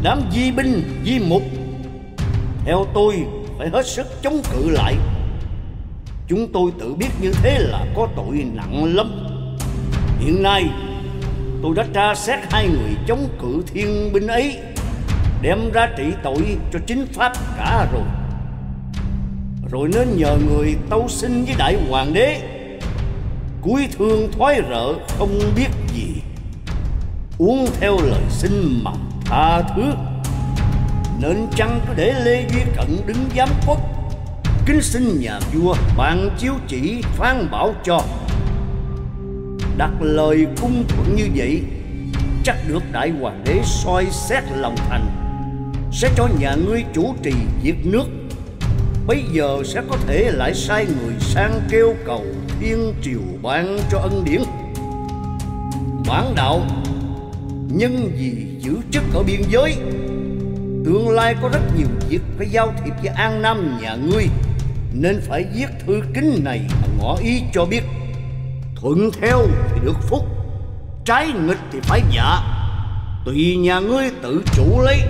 Đám 0.03 0.21
di 0.31 0.51
binh, 0.51 1.01
di 1.05 1.19
mục 1.19 1.43
Theo 2.65 2.85
tôi 2.93 3.15
phải 3.57 3.69
hết 3.69 3.87
sức 3.87 4.07
chống 4.21 4.41
cự 4.53 4.69
lại. 4.69 4.95
Chúng 6.27 6.51
tôi 6.53 6.71
tự 6.79 6.93
biết 6.93 7.09
như 7.21 7.33
thế 7.43 7.59
là 7.59 7.85
có 7.95 8.07
tội 8.15 8.45
nặng 8.53 8.95
lắm. 8.95 9.27
Hiện 10.19 10.43
nay 10.43 10.69
tôi 11.63 11.75
đã 11.75 11.85
tra 11.93 12.15
xét 12.15 12.39
hai 12.51 12.67
người 12.67 12.95
chống 13.07 13.29
cự 13.41 13.63
thiên 13.73 14.13
binh 14.13 14.27
ấy, 14.27 14.57
Đem 15.41 15.71
ra 15.71 15.89
trị 15.97 16.03
tội 16.23 16.57
cho 16.73 16.79
chính 16.87 17.05
pháp 17.13 17.33
cả 17.57 17.87
rồi. 17.93 18.03
Rồi 19.71 19.89
nên 19.93 20.17
nhờ 20.17 20.37
người 20.47 20.75
tâu 20.89 21.07
xin 21.07 21.45
với 21.45 21.55
đại 21.57 21.77
hoàng 21.89 22.13
đế. 22.13 22.41
Cuối 23.61 23.87
thương 23.97 24.31
thoái 24.31 24.61
rợ 24.69 24.93
không 25.07 25.39
biết 25.55 25.67
gì. 25.93 26.21
Uống 27.37 27.67
theo 27.79 27.97
lời 27.97 28.21
xin 28.29 28.83
mà 28.83 28.91
tha 29.25 29.61
thứ. 29.75 29.83
Nên 31.21 31.47
chăng 31.55 31.81
cứ 31.87 31.93
để 31.97 32.13
Lê 32.23 32.47
Duy 32.53 32.61
Cận 32.75 32.97
đứng 33.07 33.29
giám 33.35 33.49
quốc? 33.67 33.79
Kính 34.65 34.81
xin 34.81 35.19
nhà 35.19 35.39
vua 35.53 35.75
ban 35.97 36.29
chiếu 36.37 36.53
chỉ 36.67 37.01
phán 37.01 37.51
bảo 37.51 37.73
cho. 37.83 38.01
Đặt 39.79 39.91
lời 40.01 40.47
cung 40.61 40.83
thuận 40.87 41.15
như 41.15 41.27
vậy, 41.35 41.61
Chắc 42.43 42.57
được 42.67 42.83
đại 42.91 43.09
hoàng 43.09 43.43
đế 43.45 43.61
soi 43.63 44.05
xét 44.11 44.43
lòng 44.55 44.75
thành, 44.77 45.05
Sẽ 45.91 46.09
cho 46.15 46.27
nhà 46.39 46.55
ngươi 46.55 46.83
chủ 46.93 47.15
trì 47.23 47.31
việc 47.63 47.75
nước. 47.83 48.05
Bây 49.07 49.23
giờ 49.33 49.63
sẽ 49.65 49.81
có 49.89 49.97
thể 50.07 50.31
lại 50.31 50.53
sai 50.53 50.85
người 50.85 51.13
sang 51.19 51.61
kêu 51.69 51.95
cầu 52.05 52.25
thiên 52.59 52.93
triều 53.01 53.19
ban 53.41 53.79
cho 53.91 53.99
ân 53.99 54.25
điển. 54.25 54.41
Bản 56.07 56.33
đạo, 56.35 56.61
Nhân 57.67 58.11
vì 58.17 58.45
giữ 58.59 58.77
chức 58.91 59.03
ở 59.13 59.23
biên 59.23 59.41
giới, 59.49 59.75
Tương 60.85 61.09
lai 61.09 61.35
có 61.41 61.49
rất 61.53 61.61
nhiều 61.77 61.87
việc 62.09 62.21
phải 62.37 62.47
giao 62.49 62.73
thiệp 62.83 62.93
với 63.01 63.13
An 63.15 63.41
Nam 63.41 63.77
nhà 63.81 63.95
ngươi, 63.95 64.27
Nên 64.93 65.21
phải 65.21 65.45
viết 65.55 65.67
thư 65.85 66.01
kính 66.13 66.41
này 66.43 66.61
mà 66.69 66.87
ngỏ 66.99 67.17
ý 67.23 67.41
cho 67.53 67.65
biết. 67.65 67.83
Thuận 68.81 69.11
theo 69.21 69.39
thì 69.69 69.79
được 69.83 69.97
phúc. 70.01 70.25
Trái 71.05 71.31
nghịch 71.31 71.57
thì 71.71 71.79
phải 71.83 72.01
dạ 72.11 72.39
Tùy 73.25 73.57
nhà 73.57 73.79
ngươi 73.79 74.11
tự 74.21 74.43
chủ 74.55 74.81
lấy. 74.81 75.01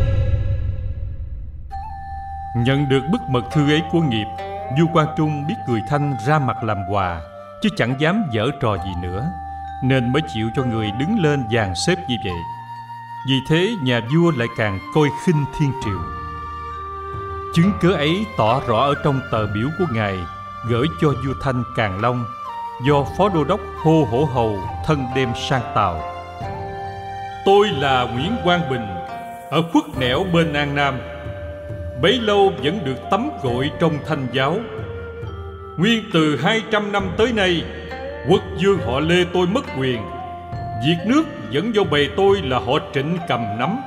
Nhận 2.57 2.89
được 2.89 3.01
bức 3.11 3.21
mật 3.29 3.43
thư 3.51 3.71
ấy 3.71 3.81
của 3.91 4.01
nghiệp 4.01 4.25
Du 4.77 4.87
Quang 4.93 5.07
Trung 5.17 5.47
biết 5.47 5.55
người 5.67 5.81
Thanh 5.89 6.15
ra 6.27 6.39
mặt 6.39 6.63
làm 6.63 6.77
quà, 6.91 7.21
Chứ 7.61 7.69
chẳng 7.77 7.95
dám 7.99 8.23
dở 8.31 8.45
trò 8.61 8.77
gì 8.77 8.91
nữa, 9.01 9.31
Nên 9.83 10.13
mới 10.13 10.21
chịu 10.33 10.49
cho 10.55 10.63
người 10.63 10.91
đứng 10.99 11.19
lên 11.19 11.43
dàn 11.53 11.75
xếp 11.75 11.95
như 12.09 12.15
vậy. 12.25 12.39
Vì 13.29 13.35
thế 13.49 13.69
nhà 13.83 14.01
vua 14.13 14.31
lại 14.31 14.47
càng 14.57 14.79
coi 14.95 15.07
khinh 15.25 15.45
thiên 15.59 15.71
triều. 15.85 15.99
Chứng 17.55 17.71
cớ 17.81 17.89
ấy 17.89 18.25
tỏ 18.37 18.61
rõ 18.67 18.77
ở 18.77 18.93
trong 19.03 19.21
tờ 19.31 19.47
biểu 19.47 19.67
của 19.79 19.85
ngài, 19.93 20.17
Gửi 20.69 20.87
cho 21.01 21.07
vua 21.07 21.33
Thanh 21.43 21.63
Càng 21.75 22.01
Long. 22.01 22.25
Do 22.81 23.03
phó 23.17 23.29
đô 23.29 23.43
đốc 23.43 23.59
Hô 23.83 24.05
Hổ 24.11 24.25
Hầu 24.25 24.59
thân 24.85 25.05
đem 25.15 25.29
sang 25.35 25.61
Tàu. 25.75 26.01
Tôi 27.45 27.67
là 27.67 28.03
Nguyễn 28.03 28.35
Quang 28.43 28.69
Bình, 28.69 28.87
Ở 29.49 29.61
khuất 29.71 29.83
nẻo 29.99 30.25
bên 30.33 30.53
An 30.53 30.75
Nam. 30.75 30.99
Bấy 32.01 32.13
lâu 32.13 32.51
vẫn 32.63 32.79
được 32.85 33.09
tắm 33.11 33.29
gội 33.43 33.71
trong 33.79 33.93
thanh 34.07 34.27
giáo. 34.31 34.55
Nguyên 35.77 36.03
từ 36.13 36.37
200 36.41 36.91
năm 36.91 37.09
tới 37.17 37.31
nay, 37.33 37.63
Quốc 38.29 38.41
dương 38.57 38.79
họ 38.85 38.99
Lê 38.99 39.25
tôi 39.33 39.47
mất 39.47 39.65
quyền. 39.79 40.01
Diệt 40.85 41.07
nước 41.07 41.23
vẫn 41.53 41.75
do 41.75 41.83
bề 41.83 42.07
tôi 42.17 42.41
là 42.41 42.59
họ 42.59 42.73
trịnh 42.93 43.17
cầm 43.27 43.45
nắm. 43.59 43.81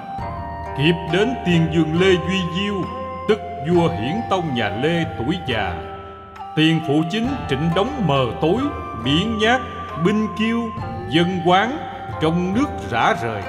Kịp 0.78 0.94
đến 1.12 1.34
tiền 1.46 1.66
dương 1.74 2.00
Lê 2.00 2.10
Duy 2.10 2.40
Diêu, 2.56 2.74
Tức 3.28 3.38
vua 3.68 3.88
hiển 3.88 4.14
tông 4.30 4.54
nhà 4.54 4.68
Lê 4.82 5.04
tuổi 5.18 5.36
già. 5.46 5.91
Tiền 6.56 6.80
phụ 6.86 7.02
chính 7.10 7.28
trịnh 7.50 7.70
đóng 7.74 8.06
mờ 8.06 8.26
tối 8.40 8.60
Biển 9.04 9.38
nhát, 9.38 9.60
binh 10.04 10.28
kiêu, 10.38 10.60
dân 11.08 11.40
quán 11.46 11.78
Trong 12.22 12.54
nước 12.54 12.66
rã 12.90 13.14
rời. 13.22 13.42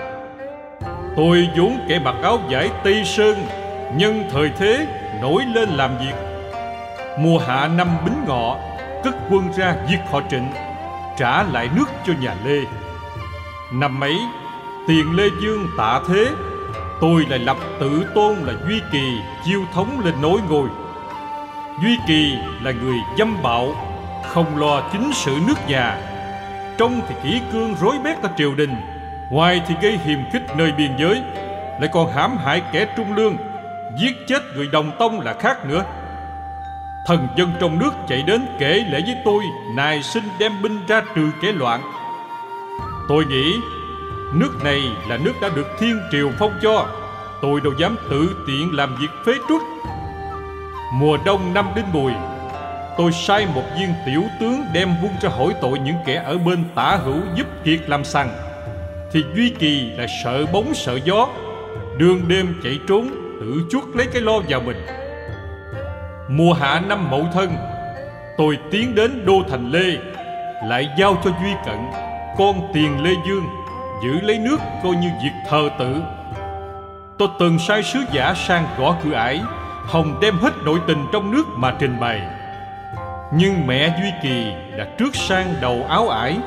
Tôi 1.15 1.49
vốn 1.57 1.79
kẻ 1.89 1.99
mặc 1.99 2.15
áo 2.23 2.39
giải 2.49 2.69
Tây 2.83 3.03
Sơn 3.05 3.37
Nhân 3.95 4.23
thời 4.31 4.49
thế 4.57 4.87
nổi 5.21 5.43
lên 5.55 5.69
làm 5.69 5.97
việc. 5.97 6.13
Mùa 7.19 7.39
hạ 7.39 7.67
năm 7.67 7.87
Bính 8.05 8.25
Ngọ 8.27 8.57
Cất 9.03 9.15
quân 9.29 9.53
ra 9.57 9.75
diệt 9.89 9.99
họ 10.11 10.21
trịnh 10.29 10.47
Trả 11.17 11.43
lại 11.43 11.69
nước 11.75 11.85
cho 12.05 12.13
nhà 12.21 12.35
Lê. 12.45 12.59
Năm 13.73 14.03
ấy 14.03 14.17
Tiền 14.87 15.15
Lê 15.15 15.23
Dương 15.41 15.67
tạ 15.77 16.01
thế 16.07 16.25
Tôi 17.01 17.25
lại 17.29 17.39
lập 17.39 17.57
tự 17.79 18.05
tôn 18.15 18.35
là 18.35 18.53
Duy 18.67 18.81
Kỳ 18.91 19.17
Chiêu 19.45 19.61
thống 19.73 20.01
lên 20.05 20.21
nối 20.21 20.39
ngôi. 20.49 20.67
Duy 21.81 21.97
Kỳ 22.07 22.37
là 22.61 22.71
người 22.71 22.95
dâm 23.17 23.43
bạo, 23.43 23.75
Không 24.23 24.57
lo 24.57 24.89
chính 24.91 25.11
sự 25.13 25.37
nước 25.47 25.67
nhà. 25.67 25.97
Trong 26.77 27.01
thì 27.09 27.15
kỹ 27.23 27.41
cương 27.51 27.75
rối 27.75 27.95
bét 28.03 28.21
ở 28.21 28.29
triều 28.37 28.55
đình, 28.55 28.75
Ngoài 29.29 29.61
thì 29.67 29.75
gây 29.81 29.97
hiềm 30.05 30.19
khích 30.31 30.43
nơi 30.57 30.71
biên 30.71 30.91
giới, 30.97 31.21
Lại 31.79 31.89
còn 31.93 32.11
hãm 32.11 32.37
hại 32.37 32.61
kẻ 32.71 32.87
trung 32.97 33.15
lương, 33.15 33.37
Giết 33.97 34.27
chết 34.27 34.43
người 34.55 34.67
đồng 34.71 34.91
tông 34.99 35.19
là 35.19 35.33
khác 35.33 35.65
nữa. 35.65 35.83
Thần 37.05 37.27
dân 37.37 37.51
trong 37.59 37.79
nước 37.79 37.91
chạy 38.07 38.21
đến 38.21 38.45
kể 38.59 38.83
lễ 38.89 39.01
với 39.05 39.17
tôi, 39.25 39.43
Nài 39.75 40.03
xin 40.03 40.23
đem 40.39 40.61
binh 40.61 40.85
ra 40.87 41.01
trừ 41.15 41.29
kẻ 41.41 41.51
loạn. 41.51 41.81
Tôi 43.09 43.25
nghĩ, 43.25 43.53
Nước 44.33 44.63
này 44.63 44.81
là 45.07 45.17
nước 45.17 45.33
đã 45.41 45.49
được 45.55 45.67
thiên 45.79 46.01
triều 46.11 46.31
phong 46.39 46.53
cho, 46.61 46.87
Tôi 47.41 47.61
đâu 47.61 47.73
dám 47.77 47.95
tự 48.09 48.43
tiện 48.47 48.75
làm 48.75 48.95
việc 48.95 49.09
phế 49.25 49.33
truất. 49.49 49.61
Mùa 50.95 51.17
đông 51.25 51.53
năm 51.53 51.65
đinh 51.75 51.91
mùi, 51.93 52.11
Tôi 52.97 53.11
sai 53.11 53.47
một 53.55 53.63
viên 53.79 53.93
tiểu 54.05 54.23
tướng 54.39 54.65
đem 54.73 54.95
quân 55.03 55.11
ra 55.21 55.29
hỏi 55.29 55.53
tội 55.61 55.79
những 55.79 55.95
kẻ 56.05 56.23
ở 56.25 56.37
bên 56.37 56.63
tả 56.75 56.95
hữu 57.03 57.21
giúp 57.35 57.47
kiệt 57.63 57.79
làm 57.89 58.03
sằng. 58.03 58.29
Thì 59.11 59.23
Duy 59.35 59.49
Kỳ 59.49 59.91
là 59.97 60.05
sợ 60.23 60.45
bóng 60.45 60.73
sợ 60.73 60.99
gió, 61.05 61.27
Đường 61.97 62.27
đêm 62.27 62.55
chạy 62.63 62.79
trốn, 62.87 63.09
tự 63.39 63.61
chuốt 63.71 63.83
lấy 63.95 64.07
cái 64.13 64.21
lo 64.21 64.39
vào 64.49 64.61
mình. 64.61 64.85
Mùa 66.29 66.53
hạ 66.53 66.81
năm 66.87 67.11
Mậu 67.11 67.25
Thân, 67.33 67.55
Tôi 68.37 68.57
tiến 68.71 68.95
đến 68.95 69.25
Đô 69.25 69.41
Thành 69.49 69.71
Lê, 69.71 69.97
Lại 70.67 70.89
giao 70.97 71.17
cho 71.23 71.29
Duy 71.41 71.53
Cận, 71.65 71.77
Con 72.37 72.71
tiền 72.73 73.03
Lê 73.03 73.11
Dương, 73.27 73.45
Giữ 74.03 74.21
lấy 74.21 74.39
nước 74.39 74.57
coi 74.83 74.95
như 74.95 75.09
việc 75.23 75.33
thờ 75.49 75.69
tự. 75.79 76.01
Tôi 77.17 77.27
từng 77.39 77.59
sai 77.59 77.83
sứ 77.83 77.99
giả 78.11 78.33
sang 78.47 78.67
gõ 78.77 78.95
cửa 79.03 79.13
ải 79.13 79.41
Hồng 79.85 80.19
đem 80.19 80.37
hết 80.37 80.53
nội 80.63 80.79
tình 80.87 81.07
trong 81.11 81.31
nước 81.31 81.43
mà 81.55 81.73
trình 81.79 81.99
bày. 81.99 82.21
Nhưng 83.33 83.67
mẹ 83.67 83.99
Duy 84.01 84.11
Kỳ 84.23 84.53
đã 84.77 84.85
trước 84.97 85.15
sang 85.15 85.53
đầu 85.61 85.85
áo 85.89 86.09
ải, 86.09 86.37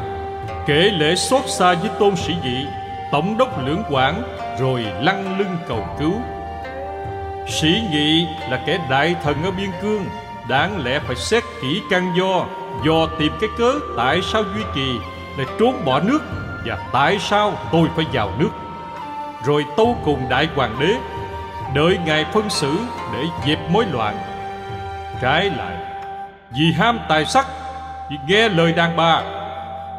Kể 0.67 0.91
lễ 0.99 1.15
xót 1.17 1.43
xa 1.47 1.75
với 1.75 1.91
tôn 1.99 2.17
sĩ 2.17 2.35
dị, 2.45 2.67
Tổng 3.13 3.39
đốc 3.39 3.67
lưỡng 3.67 3.83
quản, 3.91 4.23
Rồi 4.59 4.85
lăn 5.01 5.39
lưng 5.39 5.57
cầu 5.69 5.87
cứu. 5.99 6.13
Sĩ 7.49 7.83
nghị 7.91 8.27
là 8.51 8.63
kẻ 8.67 8.79
đại 8.91 9.15
thần 9.23 9.45
ở 9.45 9.51
biên 9.51 9.71
cương, 9.83 10.05
Đáng 10.49 10.85
lẽ 10.85 11.01
phải 11.07 11.17
xét 11.17 11.43
kỹ 11.63 11.83
căn 11.91 12.13
do 12.19 12.47
Do 12.85 13.07
tìm 13.19 13.33
cái 13.41 13.51
cớ 13.59 13.73
tại 13.97 14.21
sao 14.33 14.43
Duy 14.55 14.63
Kỳ 14.75 14.99
lại 15.37 15.47
trốn 15.59 15.85
bỏ 15.85 16.01
nước 16.01 16.19
Và 16.67 16.79
tại 16.93 17.19
sao 17.19 17.53
tôi 17.73 17.89
phải 17.97 18.05
vào 18.13 18.31
nước. 18.39 18.51
Rồi 19.45 19.65
tâu 19.77 19.97
cùng 20.05 20.29
đại 20.29 20.49
hoàng 20.55 20.77
đế 20.81 20.95
Đợi 21.75 21.99
ngài 22.07 22.25
phân 22.33 22.51
xử 22.51 22.79
để 23.13 23.25
dẹp 23.47 23.71
mối 23.71 23.85
loạn. 23.93 24.17
Trái 25.23 25.51
lại, 25.51 25.77
Vì 26.51 26.73
ham 26.73 26.99
tài 27.09 27.25
sắc, 27.25 27.47
Vì 28.11 28.17
nghe 28.29 28.49
lời 28.49 28.73
đàn 28.73 28.97
bà 28.97 29.23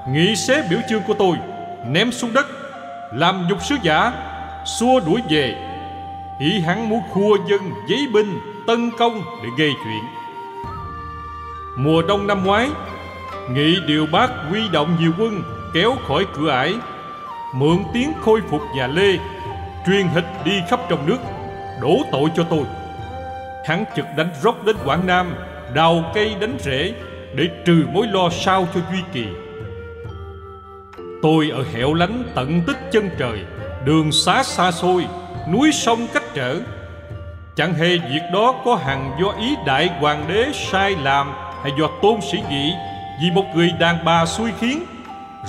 Nghị 0.09 0.35
xé 0.35 0.63
biểu 0.69 0.79
chương 0.89 1.03
của 1.03 1.13
tôi, 1.13 1.37
Ném 1.85 2.11
xuống 2.11 2.33
đất, 2.33 2.45
Làm 3.13 3.47
nhục 3.47 3.63
sứ 3.63 3.75
giả, 3.81 4.11
Xua 4.65 4.99
đuổi 4.99 5.21
về. 5.29 5.55
Ý 6.39 6.59
hắn 6.61 6.89
muốn 6.89 7.01
khua 7.09 7.37
dân 7.49 7.61
giấy 7.89 8.07
binh, 8.13 8.39
Tân 8.67 8.91
công 8.97 9.21
để 9.43 9.49
gây 9.57 9.73
chuyện. 9.83 10.03
Mùa 11.77 12.01
đông 12.01 12.27
năm 12.27 12.43
ngoái, 12.43 12.69
Nghị 13.49 13.75
điều 13.87 14.07
bác 14.11 14.29
huy 14.49 14.69
động 14.69 14.97
nhiều 14.99 15.11
quân 15.19 15.43
Kéo 15.73 15.95
khỏi 16.07 16.25
cửa 16.33 16.49
ải, 16.49 16.75
Mượn 17.53 17.77
tiếng 17.93 18.13
khôi 18.21 18.41
phục 18.49 18.61
nhà 18.75 18.87
Lê, 18.87 19.17
Truyền 19.85 20.07
hịch 20.07 20.25
đi 20.45 20.61
khắp 20.69 20.79
trong 20.89 21.05
nước. 21.05 21.17
Đổ 21.81 21.97
tội 22.11 22.29
cho 22.35 22.43
tôi. 22.43 22.63
Hắn 23.65 23.85
trực 23.95 24.05
đánh 24.17 24.29
rốc 24.41 24.65
đến 24.65 24.75
Quảng 24.85 25.07
Nam, 25.07 25.35
Đào 25.73 26.11
cây 26.13 26.35
đánh 26.41 26.57
rễ 26.59 26.93
Để 27.35 27.47
trừ 27.65 27.85
mối 27.93 28.07
lo 28.07 28.29
sao 28.29 28.67
cho 28.73 28.79
Duy 28.91 28.99
Kỳ. 29.13 29.25
Tôi 31.21 31.49
ở 31.49 31.63
hẻo 31.73 31.93
lánh 31.93 32.23
tận 32.35 32.61
tích 32.67 32.77
chân 32.91 33.09
trời, 33.19 33.39
Đường 33.85 34.11
xá 34.11 34.43
xa 34.43 34.71
xôi, 34.71 35.05
núi 35.51 35.71
sông 35.71 36.07
cách 36.13 36.23
trở. 36.33 36.59
Chẳng 37.55 37.73
hề 37.73 37.97
việc 37.97 38.21
đó 38.33 38.55
có 38.65 38.75
hằng 38.75 39.17
do 39.21 39.27
ý 39.39 39.55
đại 39.65 39.89
hoàng 39.99 40.25
đế 40.27 40.51
sai 40.53 40.95
làm 41.03 41.31
hay 41.63 41.71
do 41.79 41.87
tôn 42.01 42.21
sĩ 42.31 42.37
nghị 42.49 42.73
vì 43.21 43.31
một 43.31 43.43
người 43.55 43.71
đàn 43.79 44.05
bà 44.05 44.25
xui 44.25 44.51
khiến, 44.59 44.83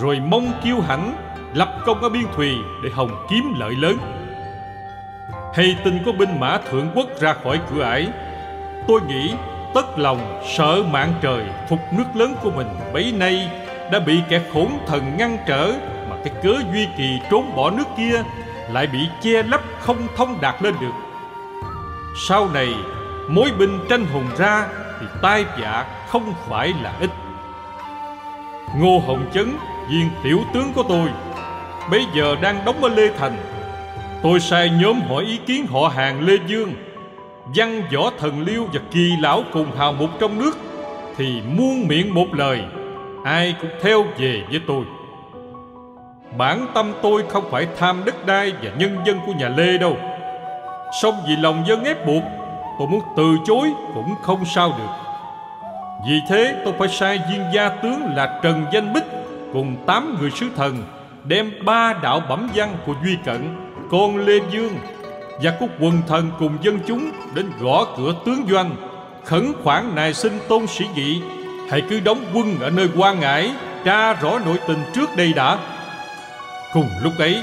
rồi 0.00 0.20
mong 0.28 0.52
kiêu 0.64 0.80
hãnh, 0.80 1.14
lập 1.54 1.78
công 1.86 2.00
ở 2.00 2.08
biên 2.08 2.24
thùy 2.36 2.52
để 2.84 2.90
hồng 2.94 3.26
kiếm 3.30 3.54
lợi 3.58 3.72
lớn 3.72 4.17
hay 5.58 5.76
tin 5.84 5.98
có 6.06 6.12
binh 6.12 6.40
mã 6.40 6.58
thượng 6.70 6.90
quốc 6.94 7.08
ra 7.20 7.34
khỏi 7.44 7.60
cửa 7.70 7.82
ải? 7.82 8.08
Tôi 8.88 9.00
nghĩ 9.08 9.34
tất 9.74 9.98
lòng 9.98 10.40
sợ 10.56 10.82
mạng 10.90 11.14
trời 11.22 11.44
phục 11.68 11.78
nước 11.92 12.04
lớn 12.14 12.34
của 12.42 12.50
mình 12.50 12.66
bấy 12.92 13.12
nay 13.12 13.50
đã 13.92 14.00
bị 14.00 14.20
kẻ 14.28 14.40
khốn 14.52 14.78
thần 14.86 15.16
ngăn 15.16 15.38
trở 15.46 15.72
mà 16.10 16.16
cái 16.24 16.32
cớ 16.42 16.54
duy 16.72 16.88
kỳ 16.96 17.20
trốn 17.30 17.56
bỏ 17.56 17.70
nước 17.70 17.84
kia 17.96 18.22
lại 18.70 18.86
bị 18.86 18.98
che 19.20 19.42
lấp 19.42 19.60
không 19.80 20.06
thông 20.16 20.40
đạt 20.40 20.62
lên 20.62 20.74
được. 20.80 20.92
Sau 22.28 22.48
này, 22.54 22.68
mối 23.28 23.50
binh 23.58 23.78
tranh 23.90 24.06
hùng 24.12 24.28
ra 24.38 24.66
thì 25.00 25.06
tai 25.22 25.44
vạ 25.44 25.86
không 26.08 26.34
phải 26.48 26.72
là 26.82 26.92
ít. 27.00 27.10
Ngô 28.76 29.02
hồng 29.06 29.30
chấn, 29.34 29.56
viên 29.90 30.10
tiểu 30.22 30.40
tướng 30.54 30.72
của 30.72 30.82
tôi 30.88 31.08
bây 31.90 32.06
giờ 32.14 32.36
đang 32.42 32.64
đóng 32.64 32.82
ở 32.82 32.88
lê 32.88 33.08
thành 33.18 33.36
tôi 34.22 34.40
sai 34.40 34.70
nhóm 34.80 35.00
hỏi 35.00 35.24
ý 35.24 35.36
kiến 35.46 35.66
họ 35.66 35.88
hàng 35.88 36.20
lê 36.20 36.32
dương, 36.46 36.72
văn 37.56 37.82
võ 37.94 38.10
thần 38.18 38.40
liêu 38.40 38.66
và 38.72 38.80
kỳ 38.90 39.12
lão 39.20 39.42
cùng 39.52 39.66
hào 39.76 39.92
mục 39.92 40.10
trong 40.20 40.38
nước, 40.38 40.58
thì 41.16 41.42
muôn 41.56 41.88
miệng 41.88 42.14
một 42.14 42.26
lời, 42.32 42.60
ai 43.24 43.54
cũng 43.60 43.70
theo 43.82 44.04
về 44.18 44.42
với 44.50 44.60
tôi. 44.66 44.84
Bản 46.36 46.66
tâm 46.74 46.92
tôi 47.02 47.24
không 47.28 47.44
phải 47.50 47.66
tham 47.78 48.02
đất 48.04 48.26
đai 48.26 48.52
và 48.62 48.70
nhân 48.78 48.96
dân 49.06 49.18
của 49.26 49.32
nhà 49.32 49.48
lê 49.48 49.78
đâu. 49.78 49.96
Song 51.02 51.14
vì 51.28 51.36
lòng 51.36 51.64
dân 51.66 51.84
ép 51.84 52.06
buộc, 52.06 52.22
tôi 52.78 52.88
muốn 52.88 53.00
từ 53.16 53.36
chối 53.46 53.70
cũng 53.94 54.14
không 54.22 54.44
sao 54.44 54.74
được. 54.78 54.92
Vì 56.08 56.20
thế 56.28 56.62
tôi 56.64 56.74
phải 56.78 56.88
sai 56.88 57.20
viên 57.30 57.44
gia 57.54 57.68
tướng 57.68 58.02
là 58.16 58.40
trần 58.42 58.64
danh 58.72 58.92
bích 58.92 59.04
cùng 59.52 59.76
tám 59.86 60.16
người 60.20 60.30
sứ 60.30 60.46
thần 60.56 60.82
đem 61.24 61.52
ba 61.64 61.94
đạo 62.02 62.20
bẩm 62.28 62.48
văn 62.54 62.76
của 62.86 62.94
duy 63.04 63.16
cận 63.24 63.67
con 63.90 64.16
lê 64.26 64.40
dương 64.52 64.78
và 65.42 65.56
có 65.60 65.66
quần 65.80 66.02
thần 66.08 66.30
cùng 66.38 66.58
dân 66.62 66.78
chúng 66.86 67.10
đến 67.34 67.50
gõ 67.60 67.86
cửa 67.96 68.14
tướng 68.24 68.46
doanh, 68.50 68.76
khẩn 69.24 69.52
khoản 69.62 69.94
nài 69.94 70.14
xin 70.14 70.32
tôn 70.48 70.66
sĩ 70.66 70.84
nghị 70.94 71.22
hãy 71.70 71.82
cứ 71.90 72.00
đóng 72.00 72.24
quân 72.34 72.60
ở 72.60 72.70
nơi 72.70 72.88
quan 72.96 73.20
ngãi, 73.20 73.52
tra 73.84 74.12
rõ 74.12 74.38
nội 74.38 74.56
tình 74.68 74.78
trước 74.94 75.16
đây 75.16 75.32
đã. 75.32 75.58
Cùng 76.72 76.88
lúc 77.02 77.12
ấy, 77.18 77.42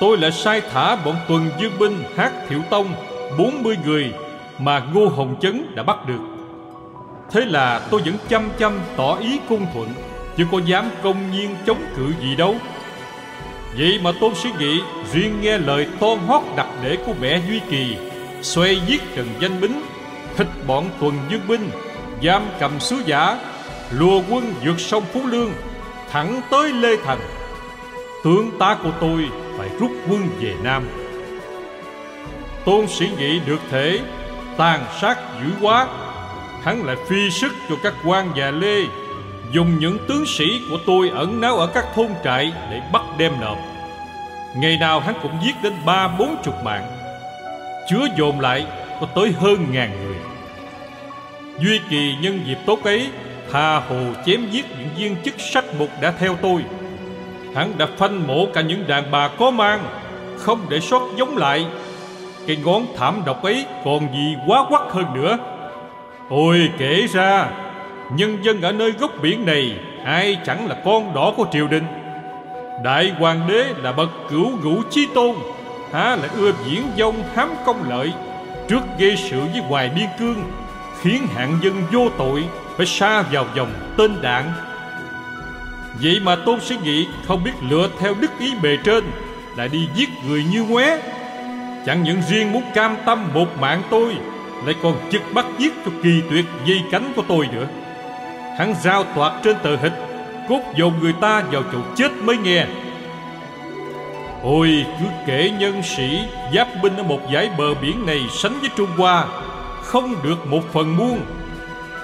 tôi 0.00 0.18
lại 0.18 0.32
sai 0.32 0.62
thả 0.72 0.96
bọn 0.96 1.16
tuần 1.28 1.50
dương 1.60 1.78
binh 1.78 2.02
hát 2.16 2.32
thiệu 2.48 2.60
tông 2.70 2.86
40 3.38 3.76
người 3.84 4.12
mà 4.58 4.82
ngô 4.94 5.08
hồng 5.08 5.36
chấn 5.40 5.74
đã 5.74 5.82
bắt 5.82 6.06
được. 6.06 6.20
Thế 7.30 7.40
là 7.44 7.80
tôi 7.90 8.00
vẫn 8.04 8.14
chăm 8.28 8.50
chăm 8.58 8.80
tỏ 8.96 9.16
ý 9.16 9.40
cung 9.48 9.66
thuận, 9.74 9.88
chứ 10.36 10.44
có 10.52 10.58
dám 10.66 10.90
công 11.02 11.32
nhiên 11.32 11.56
chống 11.66 11.80
cự 11.96 12.12
gì 12.20 12.36
đâu. 12.36 12.54
Vậy 13.78 13.98
mà 14.02 14.12
Tôn 14.20 14.34
Sĩ 14.34 14.48
Nghị 14.58 14.80
riêng 15.12 15.40
nghe 15.40 15.58
lời 15.58 15.86
tôn 16.00 16.18
hót 16.18 16.42
đặc 16.56 16.66
để 16.82 16.96
của 17.06 17.14
mẹ 17.20 17.40
Duy 17.48 17.60
Kỳ, 17.70 17.96
Xoay 18.42 18.80
giết 18.86 19.02
Trần 19.16 19.28
Danh 19.40 19.60
Bính 19.60 19.82
Thịt 20.36 20.46
bọn 20.66 20.90
tuần 21.00 21.14
dương 21.30 21.48
binh, 21.48 21.70
Giam 22.22 22.42
cầm 22.60 22.80
sứ 22.80 22.96
giả, 23.06 23.38
Lùa 23.90 24.22
quân 24.30 24.54
vượt 24.64 24.80
sông 24.80 25.04
Phú 25.12 25.20
Lương, 25.26 25.50
Thẳng 26.10 26.40
tới 26.50 26.72
Lê 26.72 26.96
Thành. 26.96 27.20
Tướng 28.24 28.50
tá 28.58 28.76
của 28.82 28.92
tôi 29.00 29.28
phải 29.58 29.68
rút 29.80 29.90
quân 30.08 30.28
về 30.40 30.54
Nam. 30.62 30.88
Tôn 32.64 32.86
Sĩ 32.86 33.08
Nghị 33.18 33.40
được 33.46 33.60
thể 33.70 34.00
tàn 34.56 34.84
sát 35.00 35.18
dữ 35.40 35.50
quá, 35.60 35.86
Hắn 36.62 36.86
lại 36.86 36.96
phi 37.08 37.30
sức 37.30 37.52
cho 37.68 37.76
các 37.82 37.94
quan 38.04 38.30
già 38.36 38.50
Lê 38.50 38.82
dùng 39.52 39.78
những 39.78 39.98
tướng 40.08 40.26
sĩ 40.26 40.44
của 40.70 40.78
tôi 40.86 41.08
ẩn 41.08 41.40
náu 41.40 41.56
ở 41.56 41.66
các 41.66 41.84
thôn 41.94 42.08
trại 42.24 42.52
để 42.70 42.80
bắt 42.92 43.02
đem 43.18 43.32
nộp. 43.40 43.58
Ngày 44.56 44.76
nào 44.80 45.00
hắn 45.00 45.14
cũng 45.22 45.32
giết 45.42 45.54
đến 45.62 45.72
ba, 45.84 46.08
bốn 46.08 46.36
chục 46.44 46.54
mạng. 46.64 46.86
Chứa 47.88 48.06
dồn 48.16 48.40
lại 48.40 48.66
có 49.00 49.06
tới 49.06 49.32
hơn 49.40 49.66
ngàn 49.70 49.90
người. 50.04 50.16
Duy 51.58 51.80
kỳ 51.90 52.14
nhân 52.20 52.40
dịp 52.46 52.58
tốt 52.66 52.84
ấy, 52.84 53.08
tha 53.52 53.76
hồ 53.76 53.96
chém 54.26 54.50
giết 54.50 54.64
những 54.78 54.88
viên 54.96 55.16
chức 55.24 55.34
sách 55.40 55.64
mục 55.78 55.88
đã 56.00 56.12
theo 56.18 56.36
tôi. 56.42 56.64
Hắn 57.54 57.78
đã 57.78 57.86
phanh 57.96 58.26
mổ 58.26 58.46
cả 58.54 58.60
những 58.60 58.86
đàn 58.86 59.10
bà 59.10 59.28
có 59.28 59.50
mang, 59.50 59.84
không 60.38 60.60
để 60.68 60.80
sót 60.80 61.02
giống 61.16 61.36
lại. 61.36 61.66
Cái 62.46 62.56
ngón 62.64 62.86
thảm 62.96 63.22
độc 63.26 63.42
ấy 63.42 63.64
còn 63.84 64.00
gì 64.12 64.36
quá 64.46 64.64
quắc 64.68 64.82
hơn 64.82 65.14
nữa. 65.14 65.38
Ôi, 66.28 66.70
kể 66.78 67.06
ra 67.12 67.48
nhân 68.10 68.44
dân 68.44 68.60
ở 68.60 68.72
nơi 68.72 68.92
gốc 68.92 69.10
biển 69.22 69.46
này, 69.46 69.78
ai 70.04 70.38
chẳng 70.44 70.66
là 70.66 70.76
con 70.84 71.14
đỏ 71.14 71.34
của 71.36 71.46
triều 71.52 71.68
đình. 71.68 71.84
Đại 72.84 73.12
hoàng 73.18 73.46
đế 73.48 73.64
là 73.82 73.92
bậc 73.92 74.08
cửu 74.30 74.50
ngũ 74.62 74.82
chí 74.90 75.08
tôn, 75.14 75.34
há 75.92 76.16
lại 76.16 76.28
ưa 76.36 76.52
diễn 76.66 76.82
dông 76.98 77.22
hám 77.34 77.48
công 77.66 77.90
lợi, 77.90 78.12
trước 78.68 78.80
gây 78.98 79.16
sự 79.16 79.40
với 79.40 79.62
hoài 79.68 79.90
biên 79.96 80.08
cương, 80.18 80.44
khiến 81.00 81.26
hạng 81.34 81.58
dân 81.62 81.82
vô 81.92 82.08
tội 82.18 82.44
phải 82.76 82.86
xa 82.86 83.22
vào 83.22 83.44
vòng 83.56 83.72
tên 83.96 84.22
đạn 84.22 84.52
vậy 86.02 86.20
mà 86.22 86.36
tôn 86.36 86.60
sĩ 86.60 86.76
nghị 86.82 87.06
không 87.26 87.44
biết 87.44 87.52
lựa 87.70 87.88
theo 87.98 88.14
đức 88.20 88.30
ý 88.38 88.52
bề 88.62 88.76
trên, 88.84 89.04
lại 89.56 89.68
đi 89.68 89.88
giết 89.94 90.08
người 90.28 90.44
như 90.52 90.62
ngoé. 90.62 90.98
Chẳng 91.86 92.02
những 92.02 92.22
riêng 92.28 92.52
muốn 92.52 92.62
cam 92.74 92.96
tâm 93.06 93.28
một 93.34 93.46
mạng 93.60 93.82
tôi, 93.90 94.16
lại 94.64 94.74
còn 94.82 94.94
chực 95.10 95.22
bắt 95.34 95.46
giết 95.58 95.72
cho 95.84 95.90
kỳ 96.02 96.22
tuyệt 96.30 96.44
dây 96.66 96.82
cánh 96.90 97.12
của 97.16 97.22
tôi 97.28 97.48
nữa. 97.52 97.66
Hắn 98.58 98.74
giao 98.82 99.04
toạt 99.04 99.32
trên 99.42 99.56
tờ 99.62 99.76
hịch 99.76 99.92
Cốt 100.48 100.60
dồn 100.76 100.92
người 101.00 101.12
ta 101.20 101.42
vào 101.52 101.62
chỗ 101.72 101.78
chết 101.96 102.12
mới 102.22 102.36
nghe. 102.36 102.66
Ôi, 104.42 104.86
cứ 105.00 105.06
kể 105.26 105.50
nhân 105.58 105.82
sĩ 105.82 106.20
Giáp 106.54 106.68
binh 106.82 106.96
ở 106.96 107.02
một 107.02 107.20
dải 107.32 107.50
bờ 107.58 107.74
biển 107.74 108.06
này 108.06 108.20
Sánh 108.42 108.58
với 108.60 108.70
Trung 108.76 108.90
Hoa, 108.96 109.24
Không 109.82 110.14
được 110.22 110.46
một 110.46 110.62
phần 110.72 110.96
muôn. 110.96 111.20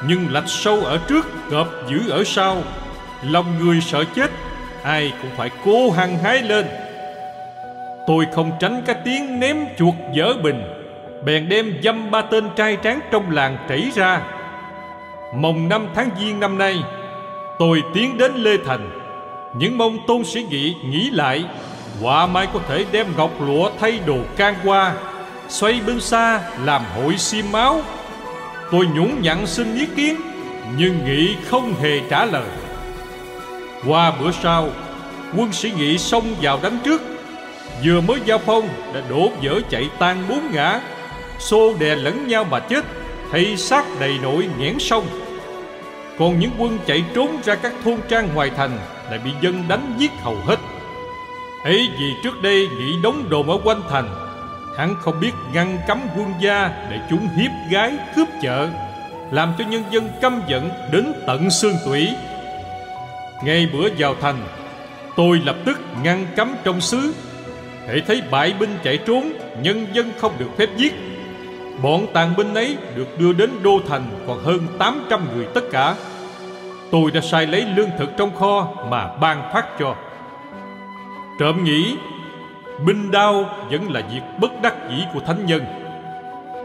Nhưng 0.06 0.32
lạch 0.32 0.48
sâu 0.48 0.80
ở 0.80 0.98
trước, 1.08 1.26
Cọp 1.50 1.68
giữ 1.88 2.10
ở 2.10 2.24
sau. 2.24 2.56
Lòng 3.22 3.46
người 3.58 3.80
sợ 3.80 4.04
chết, 4.16 4.30
Ai 4.82 5.12
cũng 5.22 5.30
phải 5.36 5.50
cố 5.64 5.90
hăng 5.90 6.18
hái 6.18 6.42
lên. 6.42 6.66
Tôi 8.06 8.26
không 8.34 8.52
tránh 8.60 8.82
cái 8.86 8.96
tiếng 9.04 9.40
ném 9.40 9.56
chuột 9.78 9.94
dở 10.14 10.34
bình, 10.42 10.62
Bèn 11.24 11.48
đem 11.48 11.80
dăm 11.84 12.10
ba 12.10 12.22
tên 12.22 12.44
trai 12.56 12.76
tráng 12.84 13.00
trong 13.10 13.30
làng 13.30 13.56
chảy 13.68 13.90
ra. 13.94 14.20
Mồng 15.34 15.68
năm 15.68 15.88
tháng 15.94 16.10
Giêng 16.20 16.40
năm 16.40 16.58
nay, 16.58 16.82
Tôi 17.58 17.82
tiến 17.94 18.18
đến 18.18 18.34
Lê 18.34 18.56
Thành. 18.66 18.90
Những 19.54 19.78
mong 19.78 19.98
tôn 20.06 20.24
sĩ 20.24 20.46
nghị 20.50 20.74
nghĩ 20.84 21.10
lại 21.10 21.44
quả 22.02 22.26
mai 22.26 22.46
có 22.52 22.60
thể 22.68 22.84
đem 22.92 23.06
ngọc 23.16 23.30
lụa 23.40 23.70
thay 23.80 24.00
đồ 24.06 24.16
can 24.36 24.54
qua 24.64 24.94
Xoay 25.48 25.80
bên 25.86 26.00
xa 26.00 26.40
làm 26.64 26.82
hội 26.94 27.16
xiêm 27.18 27.44
máu. 27.52 27.80
Tôi 28.70 28.86
nhũng 28.94 29.22
nhặn 29.22 29.46
xin 29.46 29.74
ý 29.74 29.86
kiến, 29.96 30.16
Nhưng 30.76 31.04
nghị 31.04 31.36
không 31.46 31.74
hề 31.74 32.00
trả 32.10 32.24
lời. 32.24 32.48
Qua 33.88 34.12
bữa 34.20 34.30
sau, 34.30 34.68
Quân 35.36 35.52
sĩ 35.52 35.72
nghị 35.76 35.98
xông 35.98 36.24
vào 36.42 36.58
đánh 36.62 36.78
trước. 36.84 37.02
Vừa 37.84 38.00
mới 38.00 38.20
giao 38.24 38.38
phong, 38.38 38.68
Đã 38.94 39.00
đổ 39.10 39.30
vỡ 39.42 39.60
chạy 39.70 39.88
tan 39.98 40.24
bốn 40.28 40.52
ngã, 40.52 40.80
Xô 41.38 41.74
đè 41.78 41.96
lẫn 41.96 42.28
nhau 42.28 42.44
mà 42.44 42.60
chết. 42.60 42.84
Thay 43.32 43.56
xác 43.56 43.84
đầy 44.00 44.18
nội 44.22 44.48
nghẽn 44.58 44.78
sông. 44.78 45.06
Còn 46.18 46.38
những 46.38 46.50
quân 46.58 46.78
chạy 46.86 47.04
trốn 47.14 47.38
ra 47.44 47.54
các 47.54 47.72
thôn 47.84 47.96
trang 48.08 48.28
ngoài 48.34 48.50
thành 48.56 48.78
Lại 49.10 49.18
bị 49.24 49.30
dân 49.40 49.64
đánh 49.68 49.94
giết 49.98 50.10
hầu 50.22 50.34
hết. 50.34 50.56
Ấy 51.64 51.88
vì 51.98 52.12
trước 52.24 52.42
đây 52.42 52.68
nghĩ 52.78 52.94
đóng 53.02 53.30
đồn 53.30 53.50
ở 53.50 53.58
quanh 53.64 53.82
thành 53.90 54.08
Hắn 54.78 54.94
không 55.00 55.20
biết 55.20 55.30
ngăn 55.52 55.78
cấm 55.88 56.00
quân 56.16 56.32
gia 56.40 56.68
Để 56.90 57.00
chúng 57.10 57.28
hiếp 57.36 57.50
gái 57.70 57.92
cướp 58.16 58.28
chợ 58.42 58.68
Làm 59.30 59.52
cho 59.58 59.64
nhân 59.64 59.82
dân 59.90 60.08
căm 60.22 60.42
giận 60.48 60.70
đến 60.92 61.12
tận 61.26 61.50
xương 61.50 61.76
tủy. 61.86 62.08
Ngay 63.44 63.68
bữa 63.72 63.88
vào 63.98 64.14
thành, 64.20 64.44
Tôi 65.16 65.40
lập 65.44 65.56
tức 65.66 65.80
ngăn 66.02 66.26
cấm 66.36 66.54
trong 66.64 66.80
xứ. 66.80 67.14
Hễ 67.88 68.00
thấy 68.00 68.22
bại 68.30 68.54
binh 68.60 68.78
chạy 68.84 68.98
trốn, 69.06 69.32
Nhân 69.62 69.86
dân 69.92 70.12
không 70.18 70.32
được 70.38 70.50
phép 70.58 70.68
giết. 70.76 70.92
Bọn 71.82 72.06
tàn 72.12 72.36
binh 72.36 72.54
ấy 72.54 72.76
được 72.96 73.18
đưa 73.18 73.32
đến 73.32 73.50
Đô 73.62 73.80
Thành 73.88 74.04
còn 74.26 74.44
hơn 74.44 74.60
800 74.78 75.26
người 75.34 75.46
tất 75.54 75.64
cả. 75.72 75.94
Tôi 76.90 77.10
đã 77.10 77.20
sai 77.20 77.46
lấy 77.46 77.64
lương 77.76 77.90
thực 77.98 78.10
trong 78.16 78.36
kho 78.36 78.68
mà 78.90 79.16
ban 79.16 79.50
phát 79.54 79.66
cho. 79.78 79.94
Trộm 81.38 81.64
nghĩ, 81.64 81.96
Binh 82.86 83.10
đao 83.10 83.44
vẫn 83.70 83.90
là 83.90 84.02
việc 84.12 84.20
bất 84.40 84.62
đắc 84.62 84.74
dĩ 84.90 85.04
của 85.14 85.20
thánh 85.20 85.46
nhân. 85.46 85.64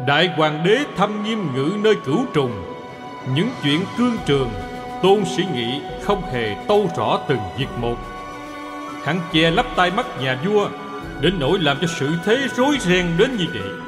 Đại 0.07 0.29
hoàng 0.37 0.63
đế 0.63 0.79
thăm 0.97 1.23
nghiêm 1.23 1.47
ngữ 1.55 1.71
nơi 1.83 1.95
cửu 2.05 2.25
trùng. 2.33 2.51
Những 3.35 3.49
chuyện 3.63 3.81
cương 3.97 4.17
trường, 4.25 4.49
Tôn 5.03 5.25
sĩ 5.25 5.43
nghị 5.53 5.81
không 6.01 6.21
hề 6.33 6.55
tâu 6.67 6.89
rõ 6.97 7.19
từng 7.27 7.39
việc 7.57 7.67
một. 7.77 7.95
Hắn 9.03 9.19
che 9.33 9.51
lấp 9.51 9.65
tai 9.75 9.91
mắt 9.91 10.05
nhà 10.21 10.39
vua 10.45 10.69
Đến 11.21 11.33
nỗi 11.39 11.59
làm 11.59 11.77
cho 11.81 11.87
sự 11.87 12.09
thế 12.25 12.37
rối 12.55 12.77
ren 12.79 13.05
đến 13.17 13.37
như 13.37 13.45
vậy. 13.53 13.86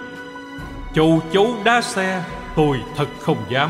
Châu 0.94 1.22
chấu 1.34 1.56
đá 1.64 1.82
xe 1.82 2.24
Tôi 2.56 2.82
thật 2.96 3.08
không 3.20 3.38
dám. 3.50 3.70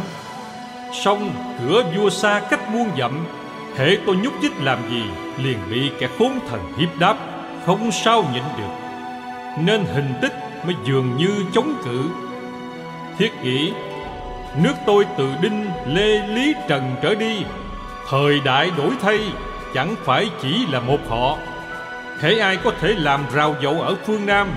Xong 1.03 1.31
cửa 1.59 1.83
vua 1.95 2.09
xa 2.09 2.41
cách 2.49 2.69
muôn 2.71 2.89
dặm. 2.99 3.25
Hệ 3.77 3.97
tôi 4.05 4.15
nhúc 4.15 4.33
nhích 4.41 4.51
làm 4.61 4.79
gì 4.89 5.03
Liền 5.43 5.57
bị 5.71 5.91
kẻ 5.99 6.07
khốn 6.19 6.39
thần 6.49 6.73
hiếp 6.77 6.99
đáp 6.99 7.17
Không 7.65 7.91
sao 7.91 8.23
nhịn 8.33 8.43
được. 8.57 8.73
Nên 9.59 9.85
hình 9.85 10.13
tích 10.21 10.33
mới 10.65 10.75
dường 10.85 11.17
như 11.17 11.45
chống 11.53 11.73
cự. 11.85 12.09
Thiết 13.17 13.31
nghĩ 13.43 13.71
Nước 14.63 14.73
tôi 14.85 15.05
từ 15.17 15.29
Đinh, 15.41 15.65
Lê, 15.87 16.27
Lý, 16.27 16.53
Trần 16.67 16.95
trở 17.01 17.15
đi. 17.15 17.43
Thời 18.09 18.39
đại 18.39 18.71
đổi 18.77 18.91
thay 19.01 19.19
Chẳng 19.73 19.95
phải 20.05 20.29
chỉ 20.41 20.65
là 20.71 20.79
một 20.79 20.99
họ. 21.09 21.37
Hễ 22.19 22.39
ai 22.39 22.57
có 22.57 22.71
thể 22.81 22.93
làm 22.97 23.21
rào 23.33 23.55
dậu 23.63 23.81
ở 23.81 23.95
phương 24.05 24.25
Nam 24.25 24.47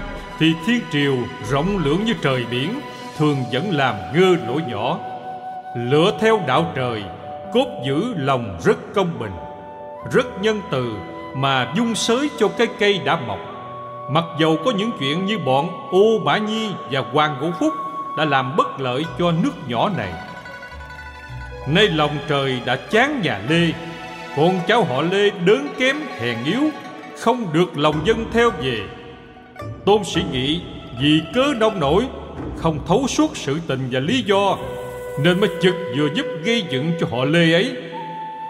thì 0.43 0.55
thiên 0.67 0.81
triều 0.93 1.17
rộng 1.51 1.79
lưỡng 1.85 2.05
như 2.05 2.15
trời 2.23 2.45
biển, 2.51 2.81
Thường 3.19 3.37
vẫn 3.53 3.71
làm 3.71 3.95
ngơ 4.15 4.37
lỗ 4.47 4.59
nhỏ. 4.69 4.99
Lựa 5.77 6.13
theo 6.21 6.41
đạo 6.47 6.73
trời, 6.75 7.03
Cốt 7.53 7.67
giữ 7.87 8.15
lòng 8.17 8.59
rất 8.65 8.79
công 8.95 9.19
bình. 9.19 9.33
Rất 10.13 10.27
nhân 10.41 10.61
từ 10.71 10.93
Mà 11.35 11.73
dung 11.77 11.95
sới 11.95 12.31
cho 12.39 12.49
cái 12.49 12.67
cây 12.79 13.01
đã 13.05 13.17
mọc. 13.17 13.39
Mặc 14.11 14.25
dầu 14.41 14.57
có 14.65 14.73
những 14.79 14.91
chuyện 15.01 15.27
như 15.27 15.39
bọn 15.39 15.89
Ô 15.91 16.19
Bả 16.25 16.39
Nhi 16.39 16.71
và 16.91 17.01
Hoàng 17.13 17.37
Ngũ 17.41 17.51
Phúc 17.61 17.73
Đã 18.19 18.25
làm 18.25 18.57
bất 18.57 18.81
lợi 18.81 19.05
cho 19.19 19.33
nước 19.43 19.69
nhỏ 19.69 19.91
này. 19.97 20.13
Nay 21.69 21.89
lòng 21.89 22.17
trời 22.29 22.61
đã 22.65 22.77
chán 22.77 23.21
nhà 23.23 23.41
Lê 23.49 23.73
Con 24.37 24.61
cháu 24.69 24.85
họ 24.85 25.03
Lê 25.03 25.31
đớn 25.31 25.69
kém 25.79 25.97
hèn 26.21 26.37
yếu, 26.45 26.63
Không 27.19 27.53
được 27.53 27.79
lòng 27.79 27.97
dân 28.05 28.25
theo 28.33 28.51
về. 28.51 28.81
Tôn 29.85 30.05
sĩ 30.05 30.23
nghị 30.33 30.61
vì 31.01 31.21
cớ 31.35 31.45
nông 31.57 31.81
nổi, 31.81 32.05
Không 32.57 32.79
thấu 32.87 33.07
suốt 33.09 33.37
sự 33.37 33.59
tình 33.67 33.89
và 33.91 34.01
lý 34.01 34.23
do, 34.23 34.57
Nên 35.23 35.41
mới 35.41 35.51
chực 35.63 35.75
vừa 35.97 36.09
giúp 36.15 36.27
gây 36.45 36.65
dựng 36.71 36.93
cho 37.01 37.07
họ 37.11 37.25
Lê 37.25 37.53
ấy. 37.53 37.73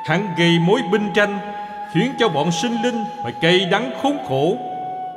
Hắn 0.09 0.29
gây 0.39 0.59
mối 0.67 0.81
binh 0.93 1.09
tranh, 1.15 1.39
Khiến 1.95 2.13
cho 2.19 2.29
bọn 2.29 2.51
sinh 2.51 2.83
linh 2.83 3.05
phải 3.23 3.33
cay 3.43 3.67
đắng 3.71 3.91
khốn 4.03 4.17
khổ. 4.29 4.57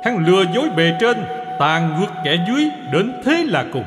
Hắn 0.04 0.26
lừa 0.26 0.44
dối 0.54 0.68
bề 0.76 0.92
trên, 1.00 1.24
Tàn 1.58 2.00
ngược 2.00 2.12
kẻ 2.24 2.46
dưới 2.48 2.70
đến 2.92 3.12
thế 3.24 3.44
là 3.48 3.64
cùng. 3.72 3.84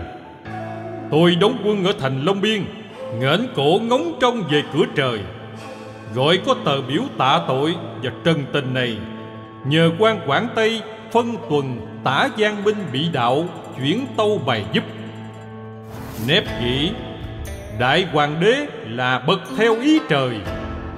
Tôi 1.12 1.36
đóng 1.36 1.58
quân 1.66 1.86
ở 1.86 1.94
thành 2.00 2.26
Long 2.26 2.42
Biên 2.42 2.66
ngẩng 3.20 3.48
cổ 3.56 3.80
ngóng 3.84 4.18
trông 4.22 4.44
về 4.52 4.64
cửa 4.74 4.86
trời. 4.96 5.20
Gọi 6.16 6.40
có 6.46 6.56
tờ 6.66 6.82
biểu 6.82 7.02
tạ 7.18 7.42
tội 7.48 7.76
và 8.04 8.12
trần 8.24 8.44
tình 8.54 8.74
này, 8.74 8.98
Nhờ 9.66 9.92
quan 10.00 10.20
Quảng 10.28 10.48
Tây 10.56 10.82
phân 11.12 11.36
tuần 11.50 11.88
tả 12.04 12.30
giang 12.38 12.64
binh 12.64 12.78
bị 12.94 13.10
đạo 13.12 13.46
Chuyển 13.78 14.06
tâu 14.18 14.42
bài 14.46 14.66
giúp. 14.74 14.84
Nép 16.28 16.44
kỹ 16.60 16.92
Đại 17.80 18.08
hoàng 18.14 18.40
đế 18.40 18.68
là 18.88 19.20
bậc 19.20 19.40
theo 19.58 19.76
ý 19.82 20.00
trời, 20.10 20.36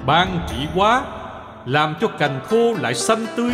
Ban 0.06 0.38
trị 0.48 0.56
quá, 0.74 1.02
Làm 1.66 1.94
cho 2.00 2.08
cành 2.08 2.40
khô 2.44 2.74
lại 2.80 2.94
xanh 2.94 3.26
tươi, 3.36 3.52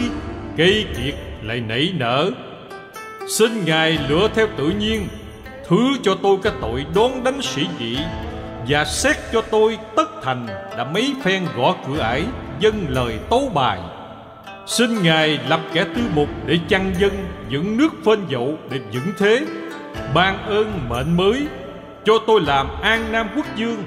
Cây 0.57 0.87
kiệt 0.97 1.15
lại 1.43 1.61
nảy 1.61 1.93
nở. 1.97 2.31
Xin 3.29 3.65
Ngài 3.65 3.99
lựa 4.09 4.29
theo 4.35 4.47
tự 4.57 4.69
nhiên, 4.69 5.09
Thứ 5.69 5.79
cho 6.03 6.15
tôi 6.23 6.39
cái 6.43 6.53
tội 6.61 6.87
đón 6.95 7.25
đánh 7.25 7.43
sĩ 7.43 7.67
dị, 7.79 7.99
Và 8.69 8.85
xét 8.85 9.17
cho 9.33 9.41
tôi 9.41 9.79
tất 9.97 10.23
thành 10.23 10.47
Đã 10.77 10.85
mấy 10.85 11.15
phen 11.23 11.47
gõ 11.57 11.75
cửa 11.87 12.01
ải 12.01 12.25
Dân 12.61 12.87
lời 12.89 13.19
tấu 13.31 13.51
bài. 13.55 13.79
Xin 14.69 15.03
Ngài 15.03 15.39
lập 15.49 15.61
kẻ 15.73 15.85
tư 15.85 16.03
mục 16.15 16.29
Để 16.47 16.59
chăn 16.69 16.95
dân 16.99 17.13
Dựng 17.49 17.77
nước 17.77 17.89
phên 18.05 18.27
dậu 18.31 18.59
để 18.71 18.79
vững 18.93 19.13
thế. 19.19 19.47
Ban 20.15 20.47
ơn 20.47 20.89
mệnh 20.89 21.17
mới, 21.17 21.47
Cho 22.05 22.13
tôi 22.27 22.41
làm 22.41 22.69
an 22.83 23.13
nam 23.13 23.29
quốc 23.37 23.47
dương, 23.57 23.85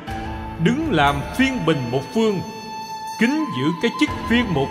Đứng 0.64 0.92
làm 0.92 1.16
phiên 1.38 1.66
bình 1.66 1.78
một 1.92 2.02
phương, 2.14 2.40
Kính 3.20 3.46
giữ 3.58 3.72
cái 3.82 3.92
chức 4.00 4.10
phiên 4.30 4.46
mục, 4.54 4.68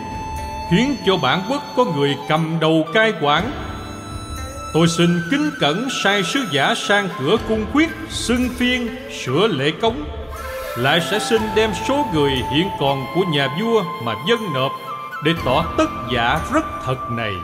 khiến 0.71 0.97
cho 1.07 1.17
bản 1.17 1.43
quốc 1.49 1.63
có 1.77 1.85
người 1.85 2.17
cầm 2.29 2.57
đầu 2.61 2.87
cai 2.95 3.13
quản. 3.21 3.51
Tôi 4.75 4.89
xin 4.89 5.09
kính 5.31 5.51
cẩn 5.61 5.89
sai 6.05 6.23
sứ 6.23 6.41
giả 6.53 6.75
sang 6.77 7.09
cửa 7.21 7.37
cung 7.49 7.67
khuyết 7.73 7.89
xưng 8.09 8.49
phiên 8.59 8.89
sửa 9.25 9.47
lễ 9.47 9.71
cống. 9.71 10.05
Lại 10.77 11.01
sẽ 11.11 11.19
xin 11.19 11.43
đem 11.55 11.71
số 11.89 12.07
người 12.15 12.31
hiện 12.31 12.69
còn 12.81 13.07
của 13.15 13.25
nhà 13.33 13.49
vua 13.61 13.83
mà 14.05 14.15
dân 14.29 14.39
nộp 14.55 14.73
để 15.25 15.33
tỏ 15.45 15.75
tất 15.79 15.91
giả 16.15 16.41
rất 16.53 16.65
thật 16.85 17.11
này. 17.11 17.35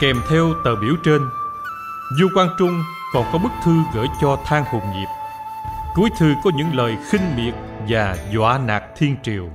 Kèm 0.00 0.16
theo 0.30 0.54
tờ 0.64 0.76
biểu 0.76 0.94
trên, 1.04 1.28
du 2.18 2.28
quang 2.34 2.48
trung 2.58 2.82
còn 3.14 3.24
có 3.32 3.38
bức 3.38 3.52
thư 3.64 3.72
gửi 3.94 4.06
cho 4.20 4.38
thang 4.46 4.64
hùng 4.72 4.82
diệp 4.94 5.18
cuối 5.98 6.10
thư 6.18 6.34
có 6.44 6.50
những 6.54 6.76
lời 6.76 6.96
khinh 7.10 7.36
miệt 7.36 7.54
và 7.88 8.16
dọa 8.32 8.58
nạt 8.58 8.82
thiên 8.96 9.16
triều. 9.22 9.48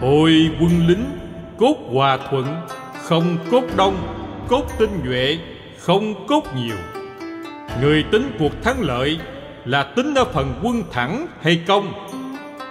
Ôi 0.00 0.50
quân 0.60 0.86
lính, 0.86 1.18
cốt 1.58 1.76
hòa 1.92 2.18
thuận, 2.30 2.66
Không 3.02 3.38
cốt 3.50 3.62
đông, 3.76 3.96
Cốt 4.48 4.66
tinh 4.78 5.00
nhuệ, 5.04 5.38
Không 5.78 6.26
cốt 6.26 6.42
nhiều. 6.56 6.76
Người 7.80 8.04
tính 8.12 8.36
cuộc 8.38 8.62
thắng 8.62 8.80
lợi 8.80 9.18
Là 9.64 9.82
tính 9.82 10.14
ở 10.14 10.24
phần 10.24 10.60
quân 10.62 10.82
thẳng 10.92 11.26
hay 11.42 11.62
công 11.66 11.92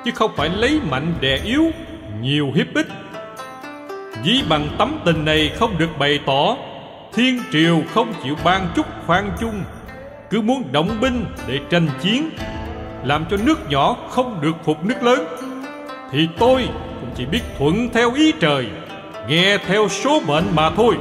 Chứ 0.06 0.12
không 0.16 0.32
phải 0.36 0.50
lấy 0.50 0.80
mạnh 0.90 1.14
đè 1.22 1.38
yếu, 1.38 1.66
Nhiều 2.22 2.52
hiếp 2.56 2.68
ích 2.76 2.88
Dĩ 4.24 4.44
bằng 4.50 4.68
tấm 4.78 5.00
tình 5.06 5.26
này 5.26 5.52
không 5.60 5.78
được 5.78 5.90
bày 6.00 6.20
tỏ, 6.26 6.58
Thiên 7.14 7.40
triều 7.52 7.82
không 7.94 8.14
chịu 8.24 8.36
ban 8.44 8.68
chút 8.76 8.86
khoan 9.06 9.32
chung. 9.40 9.64
Cứ 10.30 10.42
muốn 10.42 10.72
động 10.72 10.98
binh 11.02 11.26
để 11.48 11.60
tranh 11.70 11.88
chiến, 12.02 12.30
Làm 13.04 13.26
cho 13.32 13.38
nước 13.38 13.70
nhỏ 13.70 13.98
không 14.10 14.42
được 14.42 14.56
phục 14.64 14.86
nước 14.86 15.04
lớn. 15.04 15.26
Thì 16.12 16.28
tôi 16.40 16.70
cũng 17.02 17.10
chỉ 17.16 17.26
biết 17.26 17.42
thuận 17.58 17.90
theo 17.94 18.14
ý 18.14 18.34
trời, 18.40 18.68
nghe 19.28 19.58
theo 19.58 19.88
số 19.90 20.22
mệnh 20.28 20.46
mà 20.56 20.70
thôi. 20.70 20.96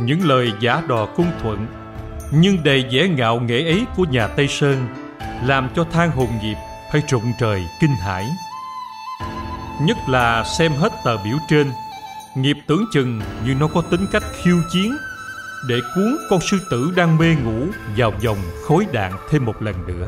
Những 0.00 0.18
lời 0.24 0.52
giả 0.60 0.82
đò 0.88 1.06
cung 1.06 1.30
thuận, 1.42 1.66
nhưng 2.32 2.56
đầy 2.64 2.84
vẻ 2.90 3.08
ngạo 3.08 3.40
nghễ 3.40 3.64
ấy 3.64 3.84
của 3.96 4.04
nhà 4.10 4.26
tây 4.26 4.48
sơn, 4.48 4.76
làm 5.46 5.68
cho 5.76 5.84
thang 5.92 6.10
hồn 6.10 6.28
diệp 6.42 6.73
phải 6.94 7.02
rụng 7.08 7.32
trời 7.38 7.68
kinh 7.80 7.96
hãi. 7.96 8.26
Nhất 9.80 9.96
là 10.08 10.44
xem 10.58 10.72
hết 10.72 10.92
tờ 11.04 11.16
biểu 11.16 11.36
trên, 11.48 11.72
nghiệp 12.34 12.56
tưởng 12.66 12.84
chừng 12.92 13.20
như 13.44 13.54
nó 13.54 13.68
có 13.74 13.82
tính 13.90 14.06
cách 14.12 14.22
khiêu 14.42 14.56
chiến 14.72 14.96
để 15.68 15.76
cuốn 15.94 16.16
con 16.30 16.40
sư 16.40 16.58
tử 16.70 16.92
đang 16.96 17.18
mê 17.18 17.34
ngủ 17.44 17.66
vào 17.96 18.12
vòng 18.24 18.38
khối 18.68 18.86
đạn 18.92 19.12
thêm 19.30 19.44
một 19.44 19.62
lần 19.62 19.74
nữa. 19.86 20.06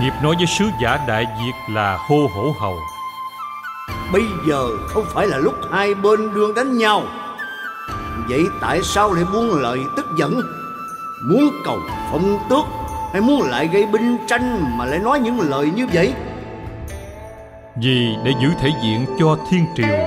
Nghiệp 0.00 0.12
nói 0.22 0.34
với 0.36 0.46
sứ 0.46 0.64
giả 0.82 0.98
Đại 1.08 1.24
Việt 1.24 1.74
là 1.74 1.98
hô 2.08 2.26
hổ 2.34 2.54
hầu. 2.60 2.76
Bây 4.12 4.22
giờ 4.48 4.68
không 4.88 5.04
phải 5.14 5.26
là 5.26 5.38
lúc 5.38 5.54
hai 5.70 5.94
bên 5.94 6.34
đương 6.34 6.54
đánh 6.54 6.78
nhau. 6.78 7.02
Vậy 8.28 8.44
tại 8.60 8.80
sao 8.82 9.12
lại 9.12 9.24
buông 9.32 9.54
lời 9.54 9.78
tức 9.96 10.06
giận? 10.16 10.40
Muốn 11.24 11.50
cầu 11.64 11.78
phong 12.10 12.38
tước 12.50 12.81
hay 13.12 13.20
muốn 13.20 13.42
lại 13.42 13.68
gây 13.72 13.86
binh 13.86 14.18
tranh 14.26 14.78
Mà 14.78 14.84
lại 14.84 14.98
nói 14.98 15.20
những 15.20 15.40
lời 15.40 15.70
như 15.76 15.86
vậy. 15.92 16.14
Vì 17.76 18.16
để 18.24 18.32
giữ 18.42 18.48
thể 18.60 18.68
diện 18.82 19.06
cho 19.18 19.36
thiên 19.50 19.66
triều, 19.76 19.98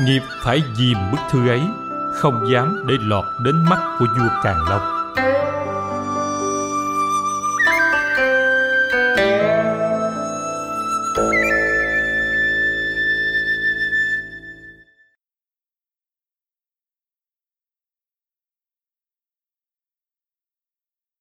Nghiệp 0.00 0.22
phải 0.44 0.62
dìm 0.78 0.96
bức 1.12 1.20
thư 1.30 1.48
ấy, 1.48 1.60
Không 2.14 2.40
dám 2.52 2.84
để 2.88 2.94
lọt 3.00 3.24
đến 3.44 3.54
mắt 3.70 3.96
của 3.98 4.06
vua 4.18 4.28
Càn 4.44 4.56
Long. 4.68 4.95